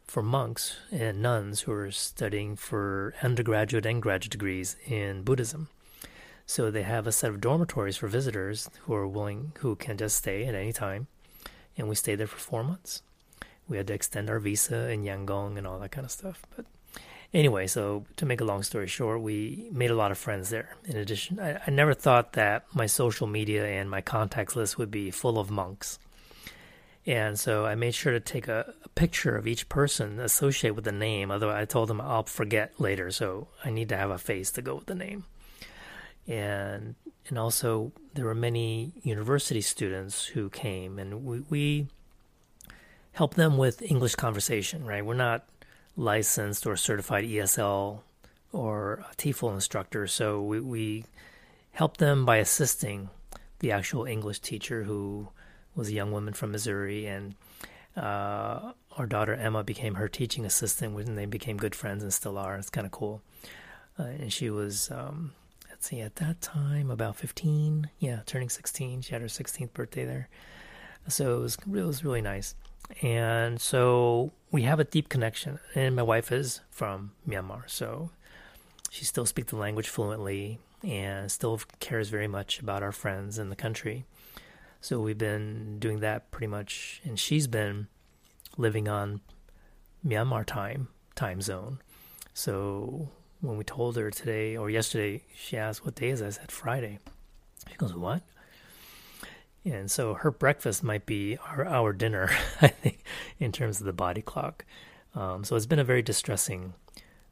for 0.07 0.21
monks 0.21 0.77
and 0.91 1.21
nuns 1.21 1.61
who 1.61 1.71
are 1.71 1.91
studying 1.91 2.55
for 2.55 3.13
undergraduate 3.21 3.85
and 3.85 4.01
graduate 4.01 4.31
degrees 4.31 4.75
in 4.87 5.23
Buddhism. 5.23 5.69
So 6.45 6.69
they 6.69 6.83
have 6.83 7.07
a 7.07 7.11
set 7.11 7.31
of 7.31 7.41
dormitories 7.41 7.97
for 7.97 8.07
visitors 8.07 8.69
who 8.81 8.93
are 8.93 9.07
willing, 9.07 9.53
who 9.59 9.75
can 9.75 9.97
just 9.97 10.17
stay 10.17 10.45
at 10.45 10.55
any 10.55 10.71
time 10.71 11.07
and 11.77 11.89
we 11.89 11.95
stayed 11.95 12.15
there 12.15 12.27
for 12.27 12.37
four 12.37 12.63
months. 12.63 13.01
We 13.67 13.77
had 13.77 13.87
to 13.87 13.93
extend 13.93 14.29
our 14.29 14.39
visa 14.39 14.89
in 14.89 15.03
Yangon 15.03 15.57
and 15.57 15.65
all 15.65 15.79
that 15.79 15.91
kind 15.91 16.05
of 16.05 16.11
stuff. 16.11 16.43
But 16.55 16.65
anyway, 17.33 17.67
so 17.67 18.05
to 18.17 18.25
make 18.25 18.41
a 18.41 18.45
long 18.45 18.63
story 18.63 18.87
short, 18.87 19.21
we 19.21 19.69
made 19.71 19.91
a 19.91 19.95
lot 19.95 20.11
of 20.11 20.17
friends 20.17 20.49
there. 20.49 20.75
In 20.85 20.97
addition, 20.97 21.39
I, 21.39 21.59
I 21.65 21.71
never 21.71 21.93
thought 21.93 22.33
that 22.33 22.65
my 22.73 22.85
social 22.85 23.27
media 23.27 23.65
and 23.65 23.89
my 23.89 24.01
contacts 24.01 24.55
list 24.55 24.77
would 24.77 24.91
be 24.91 25.11
full 25.11 25.39
of 25.39 25.49
monks. 25.49 25.99
And 27.07 27.39
so 27.39 27.65
I 27.65 27.75
made 27.75 27.93
sure 27.93 28.13
to 28.13 28.19
take 28.19 28.47
a, 28.47 28.73
a 28.83 28.89
picture 28.89 29.35
of 29.35 29.45
each 29.45 29.69
person 29.69 30.19
associated 30.19 30.75
with 30.75 30.85
the 30.85 30.91
name. 30.91 31.29
Otherwise, 31.29 31.61
I 31.61 31.65
told 31.65 31.89
them 31.89 32.01
I'll 32.01 32.23
forget 32.23 32.79
later, 32.79 33.11
so 33.11 33.47
I 33.63 33.69
need 33.69 33.89
to 33.89 33.97
have 33.97 34.09
a 34.09 34.17
face 34.17 34.51
to 34.53 34.61
go 34.61 34.75
with 34.75 34.87
the 34.87 34.95
name. 34.95 35.25
And 36.27 36.95
and 37.27 37.37
also 37.39 37.91
there 38.13 38.25
were 38.25 38.35
many 38.35 38.93
university 39.03 39.61
students 39.61 40.25
who 40.25 40.49
came, 40.49 40.97
and 40.97 41.25
we, 41.25 41.39
we 41.49 41.87
help 43.13 43.35
them 43.35 43.57
with 43.57 43.81
English 43.83 44.15
conversation. 44.15 44.85
Right, 44.85 45.05
we're 45.05 45.13
not 45.13 45.45
licensed 45.95 46.65
or 46.65 46.75
certified 46.75 47.25
ESL 47.25 48.01
or 48.51 49.05
TEFL 49.17 49.53
instructor, 49.53 50.07
so 50.07 50.41
we, 50.41 50.59
we 50.59 51.05
help 51.71 51.97
them 51.97 52.25
by 52.25 52.37
assisting 52.37 53.09
the 53.59 53.71
actual 53.71 54.05
English 54.05 54.39
teacher 54.39 54.83
who 54.83 55.29
was 55.75 55.89
a 55.89 55.93
young 55.93 56.11
woman 56.11 56.33
from 56.33 56.51
Missouri, 56.51 57.05
and 57.05 57.35
uh, 57.97 58.73
our 58.97 59.05
daughter 59.05 59.33
Emma 59.33 59.63
became 59.63 59.95
her 59.95 60.07
teaching 60.07 60.45
assistant, 60.45 60.97
and 60.97 61.17
they 61.17 61.25
became 61.25 61.57
good 61.57 61.75
friends 61.75 62.03
and 62.03 62.13
still 62.13 62.37
are. 62.37 62.55
It's 62.55 62.69
kind 62.69 62.85
of 62.85 62.91
cool. 62.91 63.21
Uh, 63.99 64.03
and 64.03 64.33
she 64.33 64.49
was, 64.49 64.91
um, 64.91 65.33
let's 65.69 65.87
see, 65.87 66.01
at 66.01 66.15
that 66.17 66.41
time 66.41 66.91
about 66.91 67.15
15, 67.15 67.89
yeah, 67.99 68.19
turning 68.25 68.49
16. 68.49 69.01
She 69.01 69.11
had 69.11 69.21
her 69.21 69.27
16th 69.27 69.73
birthday 69.73 70.05
there, 70.05 70.29
so 71.07 71.37
it 71.37 71.39
was 71.39 71.57
it 71.67 71.85
was 71.85 72.03
really 72.03 72.21
nice. 72.21 72.55
And 73.01 73.59
so 73.59 74.31
we 74.51 74.63
have 74.63 74.79
a 74.79 74.83
deep 74.83 75.09
connection, 75.09 75.59
and 75.73 75.95
my 75.95 76.03
wife 76.03 76.31
is 76.31 76.61
from 76.69 77.11
Myanmar, 77.27 77.63
so 77.69 78.11
she 78.89 79.05
still 79.05 79.25
speaks 79.25 79.51
the 79.51 79.57
language 79.57 79.89
fluently 79.89 80.59
and 80.83 81.31
still 81.31 81.59
cares 81.79 82.09
very 82.09 82.27
much 82.27 82.59
about 82.59 82.83
our 82.83 82.91
friends 82.91 83.39
in 83.39 83.49
the 83.49 83.55
country. 83.55 84.05
So 84.81 84.99
we've 84.99 85.17
been 85.17 85.79
doing 85.79 85.99
that 86.01 86.31
pretty 86.31 86.47
much, 86.47 87.01
and 87.03 87.19
she's 87.19 87.47
been 87.47 87.87
living 88.57 88.87
on 88.87 89.21
Myanmar 90.05 90.45
time 90.45 90.89
time 91.15 91.41
zone. 91.41 91.79
So 92.33 93.09
when 93.41 93.57
we 93.57 93.63
told 93.63 93.95
her 93.95 94.11
today 94.11 94.57
or 94.57 94.69
yesterday, 94.69 95.23
she 95.35 95.57
asked 95.57 95.85
what 95.85 95.95
day 95.95 96.09
is 96.09 96.21
it? 96.21 96.27
I 96.27 96.29
said 96.29 96.51
Friday. 96.51 96.99
She 97.69 97.75
goes, 97.77 97.93
"What?" 97.93 98.21
And 99.63 99.89
so 99.89 100.13
her 100.13 100.29
breakfast 100.29 100.83
might 100.83 101.07
be 101.07 101.37
our, 101.37 101.65
our 101.65 101.91
dinner, 101.91 102.29
I 102.61 102.67
think, 102.67 103.03
in 103.39 103.51
terms 103.51 103.79
of 103.79 103.85
the 103.85 103.93
body 103.93 104.21
clock. 104.21 104.63
Um, 105.15 105.43
so 105.43 105.55
it's 105.55 105.65
been 105.65 105.79
a 105.79 105.83
very 105.83 106.03
distressing 106.03 106.73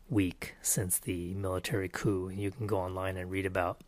week 0.10 0.56
since 0.62 0.98
the 0.98 1.34
military 1.36 1.90
coup. 1.90 2.30
You 2.30 2.50
can 2.50 2.66
go 2.66 2.80
online 2.80 3.18
and 3.18 3.30
read 3.30 3.46
about, 3.46 3.82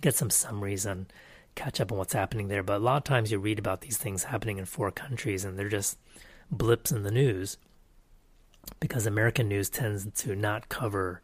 get 0.00 0.14
some 0.14 0.28
summaries 0.28 0.86
on 0.86 1.06
catch 1.54 1.80
up 1.80 1.92
on 1.92 1.98
what's 1.98 2.12
happening 2.12 2.48
there. 2.48 2.62
But 2.62 2.76
a 2.76 2.84
lot 2.84 2.98
of 2.98 3.04
times 3.04 3.30
you 3.30 3.38
read 3.38 3.58
about 3.58 3.82
these 3.82 3.96
things 3.96 4.24
happening 4.24 4.58
in 4.58 4.64
four 4.64 4.90
countries 4.90 5.44
and 5.44 5.58
they're 5.58 5.68
just 5.68 5.98
blips 6.50 6.92
in 6.92 7.02
the 7.02 7.10
news 7.10 7.58
because 8.80 9.06
American 9.06 9.48
news 9.48 9.68
tends 9.68 10.06
to 10.22 10.34
not 10.34 10.68
cover 10.68 11.22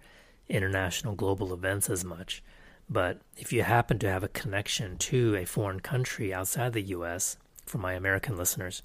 international 0.49 1.15
global 1.15 1.53
events 1.53 1.91
as 1.91 2.05
much. 2.05 2.43
But 2.91 3.21
if 3.37 3.53
you 3.53 3.63
happen 3.63 3.99
to 3.99 4.11
have 4.11 4.25
a 4.25 4.29
connection 4.29 4.97
to 4.99 5.37
a 5.37 5.45
foreign 5.45 5.81
country 5.81 6.33
outside 6.33 6.73
the 6.73 6.83
US, 6.83 7.37
for 7.67 7.79
my 7.79 7.93
American 7.93 8.37
listeners, 8.37 8.83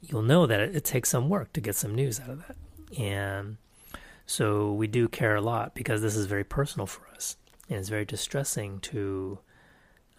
you'll 0.00 0.22
know 0.22 0.46
that 0.46 0.60
it, 0.60 0.76
it 0.76 0.84
takes 0.84 1.10
some 1.10 1.28
work 1.28 1.52
to 1.52 1.60
get 1.60 1.76
some 1.76 1.94
news 1.94 2.18
out 2.18 2.30
of 2.30 2.46
that. 2.46 2.56
And 2.98 3.58
so 4.26 4.72
we 4.72 4.86
do 4.86 5.08
care 5.08 5.36
a 5.36 5.40
lot 5.40 5.74
because 5.74 6.02
this 6.02 6.16
is 6.16 6.26
very 6.26 6.44
personal 6.44 6.86
for 6.86 7.06
us. 7.14 7.36
And 7.68 7.78
it's 7.78 7.88
very 7.88 8.04
distressing 8.04 8.80
to 8.80 9.38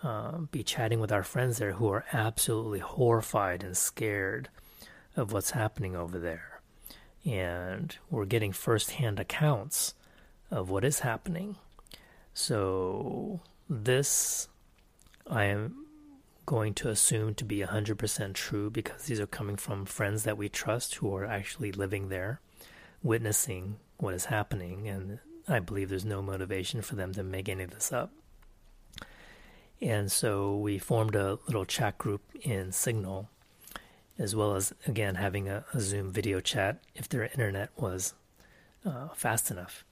uh, 0.04 0.40
be 0.52 0.64
chatting 0.64 1.00
with 1.00 1.12
our 1.12 1.24
friends 1.24 1.58
there 1.58 1.74
who 1.74 1.90
are 1.90 2.06
absolutely 2.12 2.80
horrified 2.80 3.64
and 3.64 3.78
scared 3.78 4.50
of 5.16 5.32
what's 5.32 5.52
happening 5.52 5.96
over 5.96 6.18
there. 6.18 6.62
And 7.26 7.96
we're 8.10 8.26
getting 8.26 8.52
firsthand 8.52 9.20
accounts 9.20 9.94
of 10.50 10.70
what 10.70 10.84
is 10.84 11.00
happening. 11.00 11.58
So, 12.34 13.42
this 13.70 14.48
I 15.30 15.46
am 15.46 15.86
going 16.46 16.74
to 16.74 16.90
assume 16.90 17.36
to 17.36 17.46
be 17.46 17.60
100% 17.60 18.34
true 18.34 18.70
because 18.70 19.04
these 19.04 19.20
are 19.20 19.28
coming 19.28 19.56
from 19.56 19.86
friends 19.86 20.24
that 20.24 20.38
we 20.38 20.50
trust 20.50 20.96
who 20.96 21.16
are 21.16 21.26
actually 21.26 21.72
living 21.72 22.10
there, 22.10 22.42
witnessing 23.04 23.78
what 23.98 24.14
is 24.14 24.26
happening. 24.26 24.88
And 24.88 25.20
I 25.48 25.60
believe 25.60 25.90
there's 25.90 26.04
no 26.04 26.22
motivation 26.22 26.82
for 26.82 26.96
them 26.96 27.14
to 27.14 27.24
make 27.24 27.48
any 27.48 27.64
of 27.64 27.72
this 27.72 27.94
up. 27.94 28.12
And 29.82 30.12
so 30.12 30.56
we 30.56 30.78
formed 30.78 31.16
a 31.16 31.40
little 31.48 31.66
chat 31.66 31.98
group 31.98 32.22
in 32.42 32.72
Signal, 32.72 33.30
as 34.20 34.36
well 34.36 34.56
as, 34.56 34.74
again, 34.86 35.16
having 35.16 35.50
a, 35.50 35.66
a 35.74 35.80
Zoom 35.80 36.12
video 36.12 36.40
chat 36.40 36.80
if 36.96 37.10
their 37.10 37.24
internet 37.24 37.70
was 37.76 38.14
uh, 38.86 39.08
fast 39.16 39.50
enough. 39.50 39.84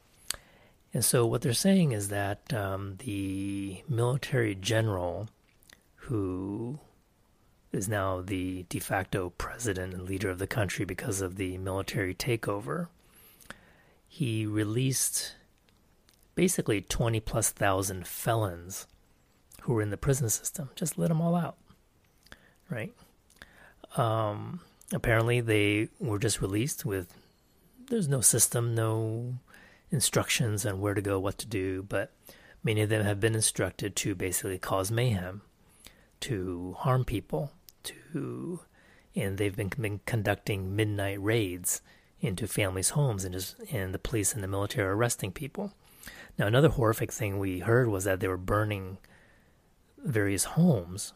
And 0.94 1.04
so 1.04 1.26
what 1.26 1.42
they're 1.42 1.54
saying 1.54 1.92
is 1.92 2.10
that 2.10 2.54
um, 2.54 2.96
the 3.00 3.84
military 3.88 4.56
general 4.56 5.28
who 5.96 6.80
is 7.72 7.88
now 7.88 8.22
the 8.22 8.66
de 8.70 8.80
facto 8.80 9.32
president 9.38 9.94
and 9.94 10.04
leader 10.04 10.30
of 10.30 10.40
the 10.40 10.48
country 10.48 10.86
because 10.86 11.22
of 11.22 11.36
the 11.36 11.58
military 11.60 12.16
takeover, 12.16 12.88
he 14.08 14.46
released 14.46 15.36
basically 16.34 16.82
20 16.82 17.20
plus 17.20 17.52
thousand 17.52 18.08
felons 18.08 18.88
who 19.62 19.74
were 19.74 19.82
in 19.82 19.90
the 19.90 19.98
prison 19.98 20.30
system. 20.30 20.70
Just 20.76 20.98
let 20.98 21.10
them 21.10 21.22
all 21.22 21.36
out, 21.36 21.58
right? 22.70 22.94
Um, 23.98 24.62
apparently, 24.92 25.42
they 25.42 25.90
were 26.00 26.20
just 26.20 26.42
released 26.42 26.86
with 26.86 27.14
there's 27.90 28.08
no 28.08 28.22
system, 28.22 28.76
no 28.76 29.36
instructions 29.92 30.66
on 30.66 30.80
where 30.80 30.94
to 30.94 31.02
go, 31.02 31.20
what 31.20 31.38
to 31.40 31.48
do, 31.48 31.84
but 31.84 32.12
many 32.64 32.82
of 32.82 32.90
them 32.90 33.04
have 33.04 33.20
been 33.20 33.36
instructed 33.36 33.96
to 33.98 34.16
basically 34.16 34.58
cause 34.60 34.92
mayhem, 34.92 35.42
to 36.22 36.76
harm 36.80 37.04
people, 37.04 37.52
to 37.84 38.60
and 39.16 39.38
they've 39.38 39.56
been, 39.56 39.72
been 39.80 40.00
conducting 40.06 40.76
midnight 40.76 41.22
raids 41.22 41.82
into 42.22 42.48
families' 42.48 42.90
homes 42.90 43.24
and 43.24 43.34
just 43.34 43.56
and 43.72 43.94
the 43.94 44.00
police 44.00 44.34
and 44.34 44.44
the 44.44 44.48
military 44.48 44.88
are 44.88 44.96
arresting 44.96 45.32
people. 45.32 45.74
Now 46.38 46.48
another 46.48 46.70
horrific 46.70 47.12
thing 47.12 47.40
we 47.40 47.60
heard 47.60 47.88
was 47.88 48.04
that 48.04 48.20
they 48.20 48.28
were 48.28 48.38
burning 48.38 48.98
various 50.04 50.44
homes. 50.44 51.14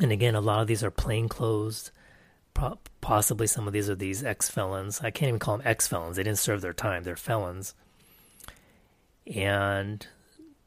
And 0.00 0.10
again, 0.10 0.34
a 0.34 0.40
lot 0.40 0.60
of 0.60 0.66
these 0.66 0.82
are 0.82 0.90
plainclothes. 0.90 1.92
Possibly 3.00 3.46
some 3.46 3.66
of 3.66 3.72
these 3.72 3.90
are 3.90 3.94
these 3.94 4.24
ex 4.24 4.50
felons. 4.50 5.00
I 5.02 5.10
can't 5.10 5.28
even 5.28 5.38
call 5.38 5.58
them 5.58 5.66
ex 5.66 5.86
felons. 5.88 6.16
They 6.16 6.22
didn't 6.22 6.38
serve 6.38 6.60
their 6.60 6.72
time. 6.72 7.02
They're 7.02 7.16
felons. 7.16 7.74
And 9.32 10.06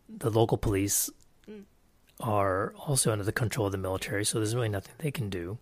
the 0.09 0.29
local 0.29 0.57
police 0.57 1.09
are 2.19 2.73
also 2.77 3.11
under 3.11 3.23
the 3.23 3.31
control 3.31 3.67
of 3.67 3.71
the 3.71 3.77
military, 3.77 4.25
so 4.25 4.39
there's 4.39 4.55
really 4.55 4.69
nothing 4.69 4.93
they 4.97 5.11
can 5.11 5.29
do. 5.29 5.59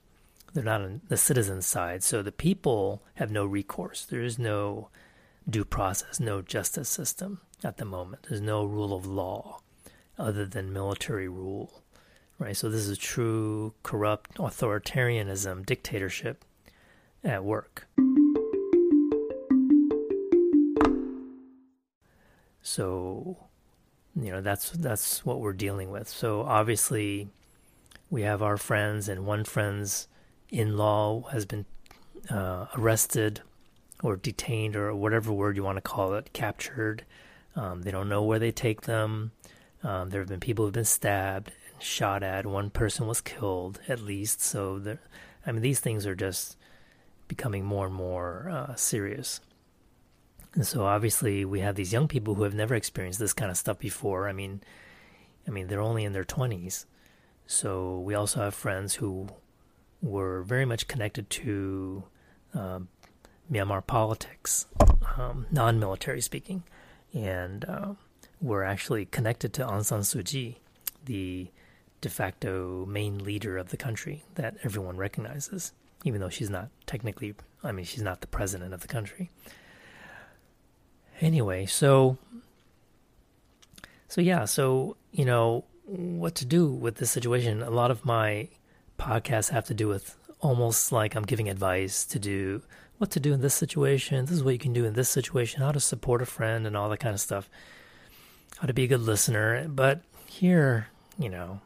They're 0.53 0.63
not 0.63 0.81
on 0.81 1.01
the 1.10 1.17
citizen 1.17 1.62
side, 1.62 2.01
so 2.03 2.21
the 2.21 2.31
people 2.31 3.03
have 3.15 3.29
no 3.29 3.45
recourse. 3.45 4.05
There 4.05 4.21
is 4.21 4.39
no 4.39 4.89
due 5.49 5.65
process, 5.65 6.19
no 6.19 6.41
justice 6.41 6.88
system 6.88 7.41
at 7.63 7.77
the 7.77 7.86
moment. 7.86 8.27
There's 8.29 8.41
no 8.41 8.63
rule 8.63 8.93
of 8.93 9.05
law 9.05 9.60
other 10.17 10.45
than 10.45 10.73
military 10.73 11.28
rule, 11.28 11.82
right? 12.39 12.56
So 12.56 12.69
this 12.69 12.88
is 12.88 12.97
true 12.97 13.73
corrupt 13.84 14.36
authoritarianism, 14.38 15.65
dictatorship 15.65 16.43
at 17.23 17.43
work. 17.43 17.88
So, 22.62 23.38
you 24.15 24.32
know, 24.32 24.41
that's 24.41 24.71
that's 24.71 25.23
what 25.25 25.39
we're 25.39 25.54
dealing 25.54 25.91
with. 25.91 26.08
So 26.08 26.41
obviously, 26.41 27.30
we 28.10 28.23
have 28.23 28.41
our 28.41 28.58
friends, 28.58 29.08
and 29.08 29.25
one 29.25 29.43
friend's 29.43 30.08
in-law 30.49 31.30
has 31.32 31.45
been 31.45 31.65
uh, 32.30 32.65
arrested 32.75 33.41
or 34.04 34.15
detained 34.15 34.75
or 34.75 34.93
whatever 34.95 35.32
word 35.32 35.56
you 35.56 35.63
want 35.63 35.78
to 35.78 35.82
call 35.82 36.15
it, 36.15 36.34
captured. 36.34 37.04
Um, 37.56 37.84
they 37.84 37.91
don't 37.91 38.10
know 38.10 38.23
where 38.23 38.39
they 38.39 38.51
take 38.51 38.82
them. 38.82 39.32
Um, 39.86 40.10
there 40.10 40.21
have 40.21 40.30
been 40.30 40.39
people 40.39 40.65
who've 40.65 40.74
been 40.74 40.84
stabbed 40.84 41.52
and 41.71 41.84
shot 41.84 42.24
at. 42.24 42.48
One 42.48 42.71
person 42.71 43.06
was 43.06 43.21
killed, 43.21 43.80
at 43.88 44.00
least. 44.00 44.41
So, 44.41 44.98
I 45.45 45.52
mean, 45.52 45.62
these 45.62 45.80
things 45.80 46.08
are 46.08 46.15
just 46.15 46.58
becoming 47.28 47.63
more 47.63 47.86
and 47.86 47.93
more 47.93 48.50
uh, 48.50 48.74
serious. 48.74 49.41
And 50.56 50.65
so, 50.65 50.86
obviously, 50.86 51.45
we 51.45 51.60
have 51.60 51.76
these 51.76 51.93
young 51.93 52.08
people 52.08 52.34
who 52.34 52.43
have 52.43 52.56
never 52.56 52.74
experienced 52.74 53.19
this 53.19 53.34
kind 53.34 53.52
of 53.52 53.58
stuff 53.58 53.78
before. 53.78 54.28
I 54.28 54.34
mean, 54.34 54.62
I 55.48 55.52
mean, 55.52 55.67
they're 55.67 55.82
only 55.82 56.04
in 56.04 56.13
their 56.13 56.26
twenties. 56.26 56.88
So, 57.45 58.00
we 58.00 58.15
also 58.15 58.39
have 58.39 58.56
friends 58.56 58.95
who 58.95 59.28
were 60.02 60.41
very 60.41 60.65
much 60.65 60.88
connected 60.88 61.30
to 61.30 62.06
uh, 62.56 62.80
Myanmar 63.52 63.86
politics, 63.86 64.65
um, 65.15 65.45
non-military 65.52 66.21
speaking, 66.21 66.63
and. 67.13 67.65
Uh, 67.65 67.93
were 68.41 68.63
actually 68.63 69.06
connected 69.06 69.54
to 69.54 69.65
Aung 69.65 69.84
San 69.84 70.02
Suu 70.02 70.24
Kyi, 70.24 70.60
the 71.06 71.48
de 72.02 72.10
facto 72.10 72.86
main 72.86 73.24
leader 73.24 73.58
of 73.58 73.69
the 73.69 73.78
country 73.78 74.24
that 74.36 74.56
everyone 74.63 74.98
recognizes, 74.98 75.71
even 76.04 76.21
though 76.21 76.30
she's 76.30 76.50
not 76.50 76.69
technically, 76.86 77.34
I 77.63 77.71
mean, 77.71 77.86
she's 77.86 78.04
not 78.04 78.21
the 78.21 78.28
president 78.28 78.74
of 78.74 78.82
the 78.82 78.88
country. 78.88 79.32
Anyway, 81.21 81.65
so, 81.65 82.17
so 84.08 84.21
yeah, 84.21 84.45
so, 84.45 84.98
you 85.12 85.26
know, 85.26 85.63
what 85.86 86.36
to 86.36 86.45
do 86.45 86.67
with 86.67 86.95
this 86.95 87.12
situation. 87.12 87.62
A 87.62 87.69
lot 87.69 87.91
of 87.91 88.06
my 88.06 88.50
podcasts 89.00 89.50
have 89.50 89.65
to 89.65 89.74
do 89.74 89.88
with 89.88 90.17
almost 90.41 90.91
like 90.91 91.15
I'm 91.15 91.24
giving 91.24 91.50
advice 91.50 92.06
to 92.06 92.19
do 92.19 92.62
what 92.98 93.12
to 93.12 93.19
do 93.19 93.34
in 93.34 93.41
this 93.41 93.54
situation. 93.54 94.26
This 94.26 94.36
is 94.36 94.43
what 94.43 94.52
you 94.52 94.60
can 94.60 94.74
do 94.74 94.86
in 94.86 94.93
this 94.93 95.10
situation, 95.10 95.62
how 95.62 95.71
to 95.71 95.80
support 95.80 96.21
a 96.21 96.26
friend, 96.26 96.65
and 96.65 96.76
all 96.76 96.89
that 96.89 97.00
kind 97.00 97.13
of 97.13 97.21
stuff. 97.21 97.50
How 98.58 98.68
to 98.68 98.74
be 98.74 98.84
a 98.84 98.88
good 98.88 99.02
listener. 99.02 99.68
But 99.68 100.02
here, 100.28 100.88
you 101.18 101.30
know, 101.30 101.62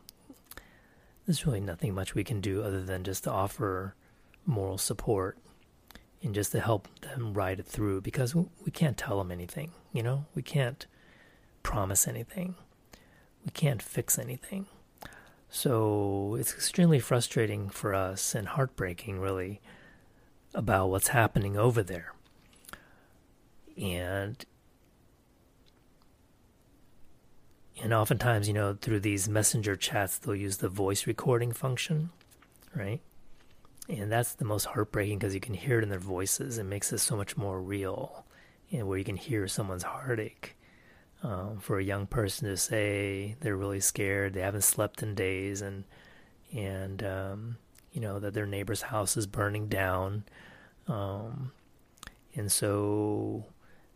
there's 1.25 1.45
really 1.45 1.59
nothing 1.59 1.93
much 1.93 2.15
we 2.15 2.23
can 2.23 2.41
do 2.41 2.63
other 2.63 2.83
than 2.83 3.03
just 3.03 3.23
to 3.25 3.31
offer 3.31 3.95
moral 4.45 4.77
support 4.77 5.37
and 6.23 6.33
just 6.33 6.51
to 6.51 6.59
help 6.59 6.87
them 7.01 7.33
ride 7.33 7.59
it 7.59 7.67
through 7.67 8.01
because 8.01 8.35
we 8.35 8.71
can't 8.73 8.97
tell 8.97 9.19
them 9.19 9.31
anything, 9.31 9.71
you 9.93 10.03
know? 10.03 10.25
We 10.35 10.41
can't 10.41 10.85
promise 11.63 12.07
anything. 12.07 12.55
We 13.45 13.51
can't 13.51 13.81
fix 13.81 14.17
anything. 14.19 14.65
So 15.49 16.35
it's 16.39 16.53
extremely 16.53 16.99
frustrating 16.99 17.69
for 17.69 17.93
us 17.93 18.35
and 18.35 18.47
heartbreaking, 18.47 19.19
really, 19.19 19.61
about 20.53 20.89
what's 20.89 21.09
happening 21.09 21.57
over 21.57 21.81
there. 21.81 22.13
And 23.77 24.43
and 27.81 27.93
oftentimes, 27.93 28.47
you 28.47 28.53
know, 28.53 28.77
through 28.79 28.99
these 28.99 29.29
messenger 29.29 29.75
chats, 29.75 30.17
they'll 30.17 30.35
use 30.35 30.57
the 30.57 30.69
voice 30.69 31.07
recording 31.07 31.51
function, 31.51 32.09
right? 32.75 33.01
And 33.87 34.11
that's 34.11 34.33
the 34.33 34.45
most 34.45 34.65
heartbreaking 34.65 35.19
because 35.19 35.33
you 35.33 35.39
can 35.39 35.53
hear 35.53 35.79
it 35.79 35.83
in 35.83 35.89
their 35.89 35.99
voices. 35.99 36.57
It 36.57 36.65
makes 36.65 36.91
it 36.91 36.99
so 36.99 37.15
much 37.15 37.37
more 37.37 37.61
real, 37.61 38.25
and 38.71 38.87
where 38.87 38.97
you 38.97 39.03
can 39.03 39.17
hear 39.17 39.47
someone's 39.47 39.83
heartache. 39.83 40.55
Um, 41.21 41.59
for 41.59 41.77
a 41.77 41.83
young 41.83 42.07
person 42.07 42.47
to 42.47 42.55
say 42.55 43.35
they're 43.41 43.57
really 43.57 43.81
scared, 43.81 44.33
they 44.33 44.39
haven't 44.39 44.63
slept 44.63 45.03
in 45.03 45.15
days, 45.15 45.61
and 45.61 45.83
and 46.53 47.03
um, 47.03 47.57
you 47.91 47.99
know 47.99 48.19
that 48.19 48.33
their 48.33 48.45
neighbor's 48.45 48.83
house 48.83 49.17
is 49.17 49.27
burning 49.27 49.67
down, 49.67 50.23
um, 50.87 51.51
and 52.35 52.49
so 52.49 53.45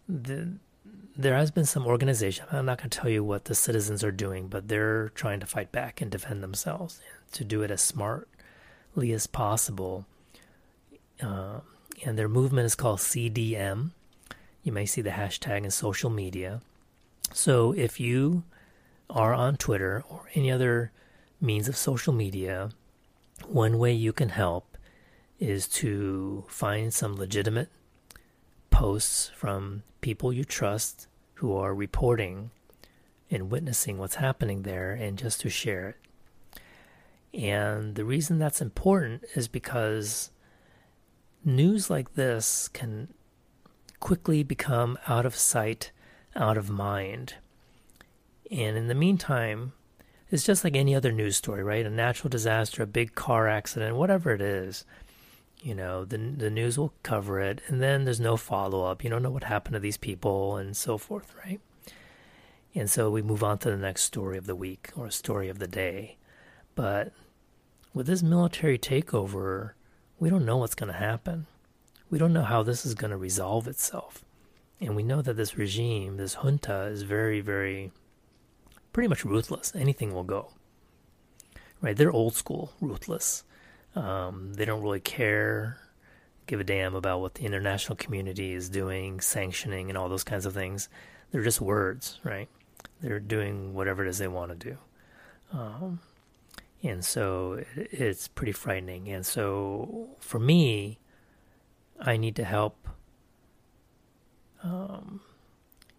the, 0.09 0.57
there 1.15 1.35
has 1.35 1.51
been 1.51 1.65
some 1.65 1.85
organization. 1.85 2.45
I'm 2.51 2.65
not 2.65 2.79
going 2.79 2.89
to 2.89 2.99
tell 2.99 3.09
you 3.09 3.23
what 3.23 3.45
the 3.45 3.55
citizens 3.55 4.03
are 4.03 4.11
doing, 4.11 4.47
but 4.47 4.67
they're 4.67 5.09
trying 5.09 5.39
to 5.41 5.45
fight 5.45 5.71
back 5.71 6.01
and 6.01 6.09
defend 6.09 6.41
themselves 6.41 6.99
to 7.33 7.43
do 7.43 7.61
it 7.61 7.71
as 7.71 7.81
smartly 7.81 9.11
as 9.11 9.27
possible. 9.27 10.05
Uh, 11.21 11.59
and 12.03 12.17
their 12.17 12.29
movement 12.29 12.65
is 12.65 12.75
called 12.75 12.99
CDM. 12.99 13.91
You 14.63 14.71
may 14.71 14.85
see 14.85 15.01
the 15.01 15.11
hashtag 15.11 15.63
in 15.63 15.71
social 15.71 16.09
media. 16.09 16.61
So 17.31 17.73
if 17.73 17.99
you 17.99 18.43
are 19.09 19.33
on 19.33 19.57
Twitter 19.57 20.03
or 20.09 20.29
any 20.33 20.51
other 20.51 20.91
means 21.39 21.67
of 21.67 21.77
social 21.77 22.13
media, 22.13 22.71
one 23.45 23.77
way 23.77 23.93
you 23.93 24.13
can 24.13 24.29
help 24.29 24.77
is 25.39 25.67
to 25.67 26.45
find 26.47 26.93
some 26.93 27.15
legitimate 27.15 27.69
posts 28.73 29.29
from 29.35 29.83
people 30.01 30.33
you 30.33 30.43
trust 30.43 31.07
who 31.35 31.55
are 31.55 31.75
reporting 31.75 32.49
and 33.29 33.51
witnessing 33.51 33.99
what's 33.99 34.15
happening 34.15 34.63
there 34.63 34.91
and 34.91 35.17
just 35.17 35.41
to 35.41 35.49
share 35.49 35.89
it. 35.89 37.39
And 37.39 37.93
the 37.93 38.03
reason 38.03 38.39
that's 38.39 38.61
important 38.61 39.25
is 39.35 39.47
because 39.47 40.31
news 41.45 41.91
like 41.91 42.15
this 42.15 42.67
can 42.67 43.13
quickly 43.99 44.41
become 44.41 44.97
out 45.07 45.25
of 45.25 45.35
sight 45.35 45.91
out 46.35 46.57
of 46.57 46.69
mind. 46.69 47.35
And 48.49 48.75
in 48.75 48.87
the 48.87 48.95
meantime, 48.95 49.73
it's 50.31 50.43
just 50.43 50.63
like 50.63 50.75
any 50.75 50.95
other 50.95 51.11
news 51.11 51.37
story, 51.37 51.63
right? 51.63 51.85
A 51.85 51.91
natural 51.91 52.29
disaster, 52.29 52.81
a 52.81 52.87
big 52.87 53.13
car 53.13 53.47
accident, 53.47 53.97
whatever 53.97 54.31
it 54.31 54.41
is. 54.41 54.83
You 55.63 55.73
know, 55.73 56.03
the 56.03 56.17
the 56.17 56.49
news 56.49 56.77
will 56.77 56.93
cover 57.03 57.39
it, 57.39 57.61
and 57.67 57.81
then 57.81 58.03
there's 58.03 58.19
no 58.19 58.35
follow 58.35 58.83
up. 58.83 59.01
You 59.01 59.09
don't 59.09 59.23
know 59.23 59.31
what 59.31 59.45
happened 59.45 59.75
to 59.75 59.79
these 59.79 59.97
people, 59.97 60.57
and 60.57 60.75
so 60.75 60.97
forth, 60.97 61.33
right? 61.45 61.61
And 62.75 62.89
so 62.89 63.09
we 63.09 63.21
move 63.21 63.43
on 63.43 63.59
to 63.59 63.71
the 63.71 63.77
next 63.77 64.03
story 64.03 64.37
of 64.37 64.45
the 64.45 64.57
week 64.57 64.89
or 64.95 65.09
story 65.09 65.47
of 65.47 65.59
the 65.59 65.67
day. 65.67 66.17
But 66.75 67.13
with 67.93 68.07
this 68.07 68.23
military 68.23 68.77
takeover, 68.77 69.71
we 70.19 70.29
don't 70.29 70.45
know 70.45 70.57
what's 70.57 70.75
going 70.75 70.91
to 70.91 70.99
happen. 70.99 71.45
We 72.09 72.17
don't 72.17 72.33
know 72.33 72.43
how 72.43 72.63
this 72.63 72.85
is 72.85 72.95
going 72.95 73.11
to 73.11 73.17
resolve 73.17 73.67
itself. 73.67 74.25
And 74.81 74.95
we 74.95 75.03
know 75.03 75.21
that 75.21 75.37
this 75.37 75.57
regime, 75.57 76.17
this 76.17 76.35
junta, 76.41 76.87
is 76.87 77.03
very, 77.03 77.39
very, 77.39 77.91
pretty 78.91 79.07
much 79.07 79.23
ruthless. 79.23 79.71
Anything 79.75 80.13
will 80.13 80.23
go. 80.23 80.51
Right? 81.79 81.95
They're 81.95 82.11
old 82.11 82.35
school, 82.35 82.73
ruthless. 82.81 83.43
Um, 83.95 84.53
they 84.53 84.65
don't 84.65 84.81
really 84.81 84.99
care, 84.99 85.77
give 86.47 86.59
a 86.59 86.63
damn 86.63 86.95
about 86.95 87.21
what 87.21 87.35
the 87.35 87.43
international 87.43 87.95
community 87.95 88.53
is 88.53 88.69
doing, 88.69 89.19
sanctioning, 89.19 89.89
and 89.89 89.97
all 89.97 90.09
those 90.09 90.23
kinds 90.23 90.45
of 90.45 90.53
things. 90.53 90.89
They're 91.31 91.43
just 91.43 91.61
words, 91.61 92.19
right? 92.23 92.49
They're 93.01 93.19
doing 93.19 93.73
whatever 93.73 94.05
it 94.05 94.09
is 94.09 94.17
they 94.17 94.27
want 94.27 94.51
to 94.51 94.69
do. 94.69 94.77
Um, 95.51 95.99
and 96.81 97.03
so 97.05 97.53
it, 97.75 97.89
it's 97.91 98.27
pretty 98.27 98.51
frightening. 98.51 99.09
And 99.09 99.25
so 99.25 100.09
for 100.19 100.39
me, 100.39 100.99
I 101.99 102.17
need 102.17 102.35
to 102.37 102.43
help 102.43 102.87
um, 104.63 105.21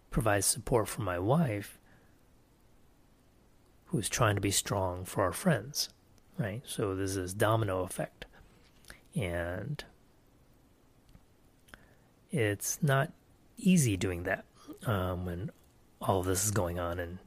provide 0.09 0.43
support 0.43 0.87
for 0.87 1.01
my 1.01 1.19
wife 1.19 1.79
who's 3.85 4.09
trying 4.09 4.35
to 4.35 4.41
be 4.41 4.51
strong 4.51 5.05
for 5.05 5.23
our 5.23 5.31
friends, 5.31 5.89
right? 6.37 6.61
So 6.65 6.95
this 6.95 7.15
is 7.15 7.33
domino 7.33 7.83
effect. 7.83 8.25
And 9.15 9.83
it's 12.31 12.79
not 12.81 13.11
easy 13.57 13.95
doing 13.95 14.23
that 14.23 14.45
um, 14.85 15.25
when 15.25 15.51
all 16.01 16.19
of 16.19 16.25
this 16.25 16.43
is 16.43 16.51
going 16.51 16.79
on 16.79 16.99
and 16.99 17.19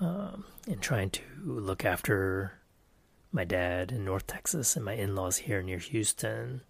um, 0.00 0.44
and 0.66 0.80
trying 0.80 1.10
to 1.10 1.22
look 1.44 1.84
after 1.84 2.54
my 3.32 3.44
dad 3.44 3.92
in 3.92 4.04
North 4.04 4.26
Texas 4.26 4.74
and 4.74 4.84
my 4.84 4.94
in-laws 4.94 5.36
here 5.36 5.62
near 5.62 5.78
Houston 5.78 6.62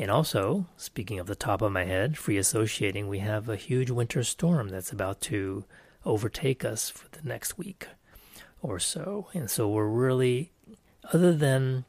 and 0.00 0.10
also, 0.10 0.66
speaking 0.78 1.18
of 1.18 1.26
the 1.26 1.34
top 1.34 1.60
of 1.60 1.72
my 1.72 1.84
head, 1.84 2.16
free 2.16 2.38
associating, 2.38 3.06
we 3.06 3.18
have 3.18 3.50
a 3.50 3.56
huge 3.56 3.90
winter 3.90 4.24
storm 4.24 4.70
that's 4.70 4.92
about 4.92 5.20
to 5.22 5.66
overtake 6.06 6.64
us 6.64 6.88
for 6.88 7.06
the 7.10 7.28
next 7.28 7.58
week 7.58 7.86
or 8.62 8.78
so. 8.78 9.28
And 9.34 9.50
so 9.50 9.68
we're 9.68 9.86
really, 9.86 10.52
other 11.12 11.32
than 11.32 11.84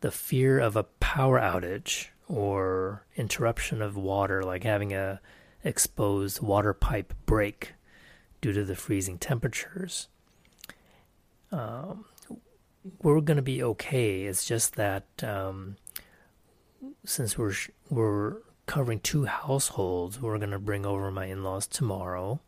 the 0.00 0.10
fear 0.10 0.58
of 0.58 0.76
a 0.76 0.84
power 0.84 1.38
outage 1.40 2.08
or 2.28 3.04
interruption 3.16 3.82
of 3.82 3.96
water, 3.96 4.42
like 4.42 4.64
having 4.64 4.92
a 4.92 5.20
exposed 5.62 6.40
water 6.40 6.74
pipe 6.74 7.14
break 7.26 7.74
due 8.40 8.52
to 8.52 8.64
the 8.64 8.76
freezing 8.76 9.18
temperatures, 9.18 10.08
um, 11.52 12.04
we're 13.02 13.20
going 13.20 13.36
to 13.36 13.42
be 13.42 13.62
okay. 13.62 14.24
It's 14.24 14.44
just 14.44 14.74
that 14.76 15.04
um, 15.22 15.76
since 17.04 17.38
we're 17.38 17.54
we're 17.88 18.36
covering 18.66 19.00
two 19.00 19.24
households, 19.24 20.20
we're 20.20 20.38
gonna 20.38 20.58
bring 20.58 20.84
over 20.86 21.10
my 21.10 21.26
in-laws 21.26 21.66
tomorrow, 21.66 22.40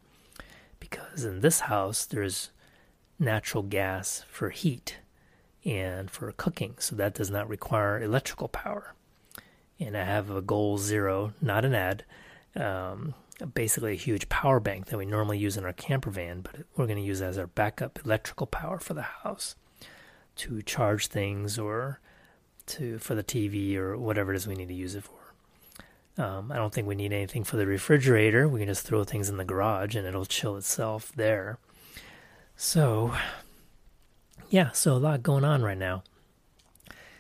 because 0.81 1.25
in 1.25 1.41
this 1.41 1.61
house 1.61 2.05
there's 2.07 2.51
natural 3.19 3.63
gas 3.63 4.25
for 4.29 4.51
heat 4.51 4.99
and 5.67 6.09
for 6.11 6.31
cooking, 6.33 6.77
so 6.79 6.95
that 6.95 7.15
does 7.15 7.31
not 7.31 7.49
require 7.49 8.01
electrical 8.01 8.49
power. 8.49 8.95
And 9.81 9.97
I 9.97 10.05
have 10.05 10.31
a 10.31 10.41
Goal 10.41 10.79
Zero, 10.79 11.35
not 11.43 11.65
an 11.65 11.75
ad, 11.75 12.05
um, 12.55 13.15
basically 13.53 13.93
a 13.93 13.97
huge 13.97 14.29
power 14.29 14.61
bank 14.61 14.87
that 14.87 14.97
we 14.97 15.05
normally 15.05 15.39
use 15.39 15.57
in 15.57 15.65
our 15.65 15.73
camper 15.73 16.11
van, 16.11 16.41
but 16.41 16.63
we're 16.77 16.87
going 16.87 16.99
to 16.99 17.05
use 17.05 17.21
as 17.21 17.37
our 17.37 17.49
backup 17.49 17.99
electrical 18.05 18.47
power 18.47 18.79
for 18.79 18.95
the 18.95 19.03
house 19.03 19.57
to 20.37 20.63
charge 20.63 21.09
things 21.09 21.59
or 21.59 22.01
to 22.67 22.99
for 22.99 23.15
the 23.15 23.25
TV 23.25 23.77
or 23.77 23.99
whatever 23.99 24.33
it 24.33 24.37
is 24.37 24.47
we 24.47 24.55
need 24.55 24.69
to 24.69 24.75
use 24.75 24.95
it 24.95 25.05
for. 25.05 26.23
Um, 26.23 26.51
I 26.51 26.57
don't 26.57 26.73
think 26.73 26.87
we 26.87 26.95
need 26.95 27.13
anything 27.13 27.45
for 27.45 27.57
the 27.57 27.67
refrigerator. 27.67 28.49
We 28.49 28.61
can 28.61 28.69
just 28.69 28.87
throw 28.87 29.05
things 29.05 29.29
in 29.29 29.37
the 29.37 29.45
garage 29.45 29.95
and 29.95 30.07
it'll 30.07 30.25
chill 30.25 30.57
itself 30.57 31.13
there. 31.15 31.59
So, 32.57 33.15
yeah, 34.49 34.71
so 34.73 34.95
a 34.95 34.99
lot 34.99 35.23
going 35.23 35.45
on 35.45 35.63
right 35.63 35.79
now. 35.79 36.03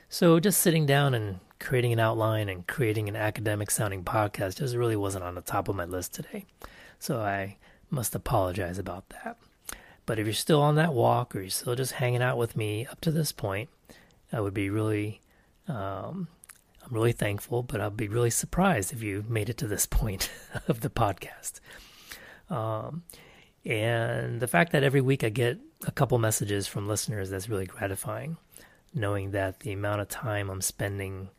So 0.08 0.38
just 0.40 0.60
sitting 0.60 0.86
down 0.86 1.14
and 1.14 1.40
creating 1.58 1.92
an 1.92 2.00
outline 2.00 2.48
and 2.48 2.66
creating 2.66 3.08
an 3.08 3.16
academic 3.16 3.70
sounding 3.70 4.04
podcast 4.04 4.58
just 4.58 4.76
really 4.76 4.96
wasn't 4.96 5.24
on 5.24 5.34
the 5.34 5.40
top 5.40 5.68
of 5.68 5.76
my 5.76 5.84
list 5.84 6.14
today. 6.14 6.44
So 6.98 7.20
I 7.20 7.56
must 7.90 8.14
apologize 8.14 8.78
about 8.78 9.08
that. 9.10 9.36
But 10.04 10.18
if 10.18 10.26
you're 10.26 10.34
still 10.34 10.62
on 10.62 10.76
that 10.76 10.94
walk 10.94 11.34
or 11.34 11.40
you're 11.40 11.50
still 11.50 11.74
just 11.74 11.92
hanging 11.92 12.22
out 12.22 12.38
with 12.38 12.56
me 12.56 12.86
up 12.86 13.00
to 13.02 13.10
this 13.10 13.32
point, 13.32 13.68
I 14.32 14.40
would 14.40 14.54
be 14.54 14.70
really, 14.70 15.20
um, 15.68 16.28
I'm 16.84 16.92
really 16.92 17.12
thankful, 17.12 17.62
but 17.62 17.80
I'd 17.80 17.96
be 17.96 18.08
really 18.08 18.30
surprised 18.30 18.92
if 18.92 19.02
you 19.02 19.24
made 19.28 19.48
it 19.48 19.56
to 19.58 19.66
this 19.66 19.86
point 19.86 20.30
of 20.68 20.80
the 20.80 20.90
podcast. 20.90 21.60
Um, 22.48 23.02
and 23.66 24.40
the 24.40 24.46
fact 24.46 24.70
that 24.72 24.84
every 24.84 25.00
week 25.00 25.24
I 25.24 25.28
get 25.28 25.58
a 25.86 25.90
couple 25.90 26.18
messages 26.18 26.68
from 26.68 26.86
listeners, 26.86 27.30
that's 27.30 27.48
really 27.48 27.66
gratifying. 27.66 28.36
Knowing 28.94 29.32
that 29.32 29.60
the 29.60 29.72
amount 29.72 30.00
of 30.00 30.08
time 30.08 30.48
I'm 30.48 30.62
spending 30.62 31.30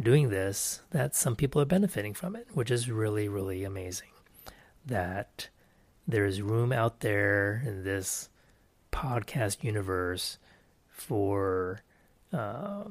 doing 0.00 0.30
this, 0.30 0.80
that 0.90 1.16
some 1.16 1.34
people 1.34 1.60
are 1.60 1.66
benefiting 1.66 2.14
from 2.14 2.36
it, 2.36 2.46
which 2.52 2.70
is 2.70 2.88
really, 2.88 3.28
really 3.28 3.64
amazing. 3.64 4.08
That 4.86 5.48
there 6.06 6.24
is 6.24 6.40
room 6.40 6.72
out 6.72 7.00
there 7.00 7.62
in 7.66 7.82
this 7.82 8.28
podcast 8.92 9.64
universe 9.64 10.38
for 10.88 11.82
uh, 12.32 12.84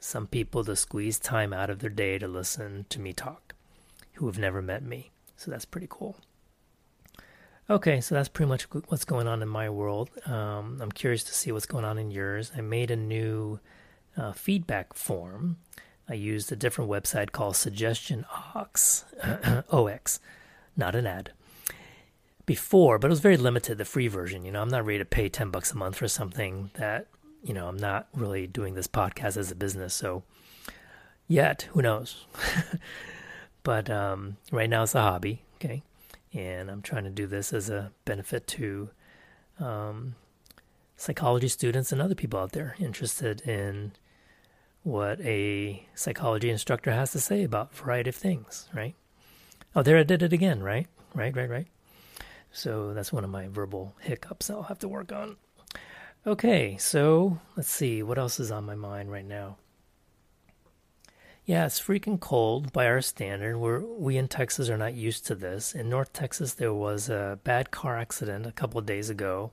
some 0.00 0.26
people 0.26 0.64
to 0.64 0.74
squeeze 0.74 1.18
time 1.18 1.52
out 1.52 1.68
of 1.68 1.80
their 1.80 1.90
day 1.90 2.18
to 2.18 2.26
listen 2.26 2.86
to 2.88 2.98
me 2.98 3.12
talk 3.12 3.54
who 4.14 4.26
have 4.26 4.38
never 4.38 4.62
met 4.62 4.82
me. 4.82 5.10
So 5.36 5.50
that's 5.50 5.66
pretty 5.66 5.86
cool. 5.90 6.16
Okay, 7.70 8.00
so 8.00 8.14
that's 8.14 8.30
pretty 8.30 8.48
much 8.48 8.62
what's 8.88 9.04
going 9.04 9.26
on 9.26 9.42
in 9.42 9.48
my 9.48 9.68
world. 9.68 10.08
Um, 10.24 10.78
I'm 10.80 10.90
curious 10.90 11.22
to 11.24 11.34
see 11.34 11.52
what's 11.52 11.66
going 11.66 11.84
on 11.84 11.98
in 11.98 12.10
yours. 12.10 12.50
I 12.56 12.62
made 12.62 12.90
a 12.90 12.96
new 12.96 13.60
uh, 14.16 14.32
feedback 14.32 14.94
form. 14.94 15.58
I 16.08 16.14
used 16.14 16.50
a 16.50 16.56
different 16.56 16.90
website 16.90 17.30
called 17.30 17.56
Suggestion 17.56 18.24
Ox, 18.54 19.04
OX, 19.70 20.18
not 20.78 20.94
an 20.94 21.06
ad 21.06 21.32
before, 22.46 22.98
but 22.98 23.08
it 23.08 23.10
was 23.10 23.20
very 23.20 23.36
limited, 23.36 23.76
the 23.76 23.84
free 23.84 24.08
version. 24.08 24.46
You 24.46 24.52
know, 24.52 24.62
I'm 24.62 24.70
not 24.70 24.86
ready 24.86 25.00
to 25.00 25.04
pay 25.04 25.28
10 25.28 25.50
bucks 25.50 25.72
a 25.72 25.76
month 25.76 25.96
for 25.96 26.08
something 26.08 26.70
that, 26.78 27.08
you 27.42 27.52
know, 27.52 27.68
I'm 27.68 27.76
not 27.76 28.08
really 28.14 28.46
doing 28.46 28.76
this 28.76 28.86
podcast 28.86 29.36
as 29.36 29.50
a 29.50 29.54
business. 29.54 29.92
So, 29.92 30.22
yet, 31.26 31.68
who 31.72 31.82
knows? 31.82 32.24
but 33.62 33.90
um, 33.90 34.38
right 34.50 34.70
now 34.70 34.84
it's 34.84 34.94
a 34.94 35.02
hobby, 35.02 35.42
okay? 35.56 35.82
And 36.32 36.70
I'm 36.70 36.82
trying 36.82 37.04
to 37.04 37.10
do 37.10 37.26
this 37.26 37.52
as 37.52 37.70
a 37.70 37.92
benefit 38.04 38.46
to 38.48 38.90
um, 39.58 40.14
psychology 40.96 41.48
students 41.48 41.92
and 41.92 42.02
other 42.02 42.14
people 42.14 42.38
out 42.38 42.52
there 42.52 42.76
interested 42.78 43.40
in 43.42 43.92
what 44.82 45.20
a 45.20 45.86
psychology 45.94 46.50
instructor 46.50 46.92
has 46.92 47.12
to 47.12 47.20
say 47.20 47.44
about 47.44 47.72
a 47.72 47.76
variety 47.76 48.10
of 48.10 48.16
things, 48.16 48.68
right? 48.74 48.94
Oh, 49.74 49.82
there 49.82 49.98
I 49.98 50.02
did 50.02 50.22
it 50.22 50.32
again, 50.32 50.62
right? 50.62 50.86
Right, 51.14 51.34
right, 51.34 51.48
right. 51.48 51.66
So 52.52 52.94
that's 52.94 53.12
one 53.12 53.24
of 53.24 53.30
my 53.30 53.48
verbal 53.48 53.94
hiccups 54.00 54.50
I'll 54.50 54.64
have 54.64 54.78
to 54.80 54.88
work 54.88 55.12
on. 55.12 55.36
Okay, 56.26 56.76
so 56.78 57.38
let's 57.56 57.70
see 57.70 58.02
what 58.02 58.18
else 58.18 58.40
is 58.40 58.50
on 58.50 58.64
my 58.64 58.74
mind 58.74 59.10
right 59.10 59.24
now. 59.24 59.56
Yeah, 61.48 61.64
it's 61.64 61.80
freaking 61.80 62.20
cold 62.20 62.74
by 62.74 62.86
our 62.88 63.00
standard. 63.00 63.56
We're, 63.56 63.80
we 63.80 64.18
in 64.18 64.28
Texas 64.28 64.68
are 64.68 64.76
not 64.76 64.92
used 64.92 65.24
to 65.28 65.34
this. 65.34 65.74
In 65.74 65.88
North 65.88 66.12
Texas, 66.12 66.52
there 66.52 66.74
was 66.74 67.08
a 67.08 67.38
bad 67.42 67.70
car 67.70 67.96
accident 67.96 68.44
a 68.44 68.52
couple 68.52 68.78
of 68.78 68.84
days 68.84 69.08
ago, 69.08 69.52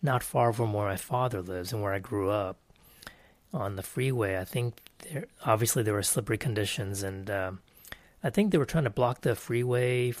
not 0.00 0.22
far 0.22 0.54
from 0.54 0.72
where 0.72 0.86
my 0.86 0.96
father 0.96 1.42
lives 1.42 1.70
and 1.70 1.82
where 1.82 1.92
I 1.92 1.98
grew 1.98 2.30
up. 2.30 2.56
On 3.52 3.76
the 3.76 3.82
freeway, 3.82 4.38
I 4.38 4.46
think 4.46 4.80
there, 5.02 5.26
obviously 5.44 5.82
there 5.82 5.92
were 5.92 6.02
slippery 6.02 6.38
conditions, 6.38 7.02
and 7.02 7.28
uh, 7.28 7.52
I 8.24 8.30
think 8.30 8.50
they 8.50 8.56
were 8.56 8.64
trying 8.64 8.84
to 8.84 8.90
block 8.90 9.20
the 9.20 9.34
freeway 9.34 10.14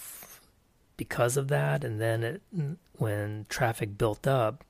because 0.98 1.38
of 1.38 1.48
that. 1.48 1.84
And 1.84 1.98
then 2.02 2.22
it, 2.22 2.42
when 2.98 3.46
traffic 3.48 3.96
built 3.96 4.26
up, 4.26 4.62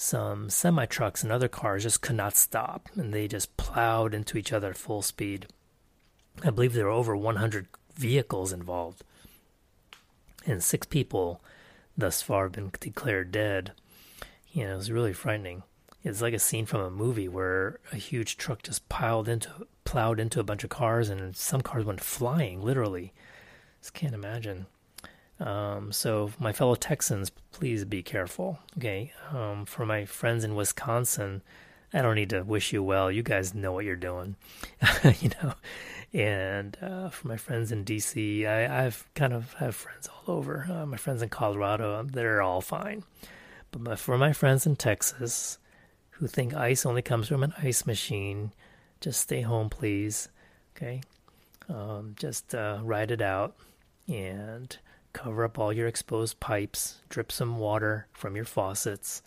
some 0.00 0.48
semi 0.48 0.86
trucks 0.86 1.22
and 1.22 1.30
other 1.30 1.46
cars 1.46 1.82
just 1.82 2.00
could 2.00 2.16
not 2.16 2.34
stop, 2.34 2.88
and 2.94 3.12
they 3.12 3.28
just 3.28 3.54
plowed 3.58 4.14
into 4.14 4.38
each 4.38 4.50
other 4.50 4.70
at 4.70 4.78
full 4.78 5.02
speed. 5.02 5.46
I 6.42 6.48
believe 6.48 6.72
there 6.72 6.86
were 6.86 6.90
over 6.90 7.14
100 7.14 7.66
vehicles 7.96 8.50
involved, 8.50 9.04
and 10.46 10.62
six 10.62 10.86
people 10.86 11.42
thus 11.98 12.22
far 12.22 12.44
have 12.44 12.52
been 12.52 12.72
declared 12.80 13.30
dead. 13.30 13.72
You 14.50 14.64
know, 14.64 14.72
it 14.72 14.76
was 14.76 14.90
really 14.90 15.12
frightening. 15.12 15.64
It's 16.02 16.22
like 16.22 16.32
a 16.32 16.38
scene 16.38 16.64
from 16.64 16.80
a 16.80 16.90
movie 16.90 17.28
where 17.28 17.78
a 17.92 17.96
huge 17.96 18.38
truck 18.38 18.62
just 18.62 18.88
piled 18.88 19.28
into, 19.28 19.66
plowed 19.84 20.18
into 20.18 20.40
a 20.40 20.44
bunch 20.44 20.64
of 20.64 20.70
cars, 20.70 21.10
and 21.10 21.36
some 21.36 21.60
cars 21.60 21.84
went 21.84 22.00
flying, 22.00 22.62
literally. 22.62 23.12
Just 23.82 23.92
can't 23.92 24.14
imagine. 24.14 24.64
Um, 25.40 25.90
so, 25.90 26.32
my 26.38 26.52
fellow 26.52 26.74
Texans, 26.74 27.30
please 27.52 27.84
be 27.84 28.02
careful. 28.02 28.58
Okay. 28.76 29.12
Um, 29.32 29.64
for 29.64 29.86
my 29.86 30.04
friends 30.04 30.44
in 30.44 30.54
Wisconsin, 30.54 31.42
I 31.92 32.02
don't 32.02 32.14
need 32.14 32.30
to 32.30 32.42
wish 32.42 32.72
you 32.72 32.82
well. 32.82 33.10
You 33.10 33.22
guys 33.22 33.54
know 33.54 33.72
what 33.72 33.84
you're 33.84 33.96
doing, 33.96 34.36
you 35.20 35.30
know. 35.42 35.54
And 36.12 36.76
uh, 36.82 37.08
for 37.08 37.28
my 37.28 37.36
friends 37.36 37.72
in 37.72 37.84
DC, 37.84 38.46
I, 38.46 38.84
I've 38.84 39.08
kind 39.14 39.32
of 39.32 39.54
have 39.54 39.74
friends 39.74 40.08
all 40.08 40.34
over. 40.34 40.68
Uh, 40.70 40.86
my 40.86 40.96
friends 40.96 41.22
in 41.22 41.28
Colorado, 41.28 41.98
um, 41.98 42.08
they're 42.08 42.42
all 42.42 42.60
fine. 42.60 43.04
But 43.70 43.82
my, 43.82 43.96
for 43.96 44.18
my 44.18 44.32
friends 44.32 44.66
in 44.66 44.76
Texas, 44.76 45.58
who 46.10 46.26
think 46.26 46.52
ice 46.54 46.84
only 46.84 47.02
comes 47.02 47.28
from 47.28 47.42
an 47.42 47.54
ice 47.62 47.86
machine, 47.86 48.52
just 49.00 49.20
stay 49.20 49.40
home, 49.40 49.70
please. 49.70 50.28
Okay. 50.76 51.00
Um, 51.68 52.14
just 52.18 52.54
uh, 52.54 52.80
ride 52.82 53.10
it 53.10 53.22
out 53.22 53.54
and 54.08 54.76
cover 55.12 55.44
up 55.44 55.58
all 55.58 55.72
your 55.72 55.86
exposed 55.86 56.40
pipes, 56.40 57.00
drip 57.08 57.32
some 57.32 57.58
water 57.58 58.06
from 58.12 58.36
your 58.36 58.44
faucets, 58.44 59.22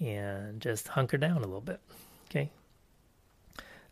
and 0.00 0.60
just 0.60 0.88
hunker 0.88 1.16
down 1.16 1.38
a 1.38 1.46
little 1.46 1.60
bit. 1.60 1.80
Okay. 2.30 2.50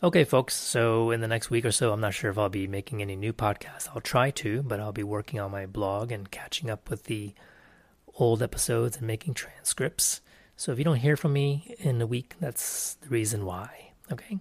Okay, 0.03 0.25
folks. 0.25 0.55
So, 0.55 1.11
in 1.11 1.21
the 1.21 1.29
next 1.29 1.49
week 1.51 1.65
or 1.65 1.73
so, 1.73 1.93
I'm 1.93 2.01
not 2.01 2.13
sure 2.13 2.31
if 2.31 2.37
I'll 2.37 2.51
be 2.51 2.67
making 2.67 3.01
any 3.01 3.17
new 3.17 3.33
podcasts. 3.33 3.89
I'll 3.95 4.03
try 4.03 4.31
to, 4.33 4.63
but 4.63 4.79
I'll 4.79 4.93
be 4.93 5.03
working 5.03 5.41
on 5.41 5.51
my 5.51 5.65
blog 5.65 6.13
and 6.13 6.31
catching 6.31 6.69
up 6.69 6.91
with 6.91 7.05
the 7.05 7.35
old 8.17 8.43
episodes 8.43 8.99
and 8.99 9.07
making 9.07 9.35
transcripts. 9.35 10.21
So, 10.55 10.71
if 10.71 10.79
you 10.79 10.85
don't 10.85 10.97
hear 10.97 11.17
from 11.17 11.33
me 11.33 11.75
in 11.79 12.01
a 12.03 12.07
week, 12.07 12.35
that's 12.41 12.95
the 12.95 13.09
reason 13.09 13.47
why. 13.47 13.93
Okay. 14.13 14.39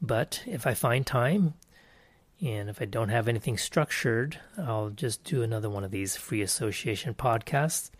But 0.00 0.42
if 0.46 0.66
I 0.66 0.74
find 0.74 1.04
time, 1.04 1.54
and 2.44 2.68
if 2.68 2.82
I 2.82 2.84
don't 2.84 3.08
have 3.08 3.28
anything 3.28 3.56
structured, 3.56 4.38
I'll 4.58 4.90
just 4.90 5.24
do 5.24 5.42
another 5.42 5.70
one 5.70 5.84
of 5.84 5.90
these 5.90 6.16
free 6.16 6.42
association 6.42 7.14
podcasts. 7.14 7.90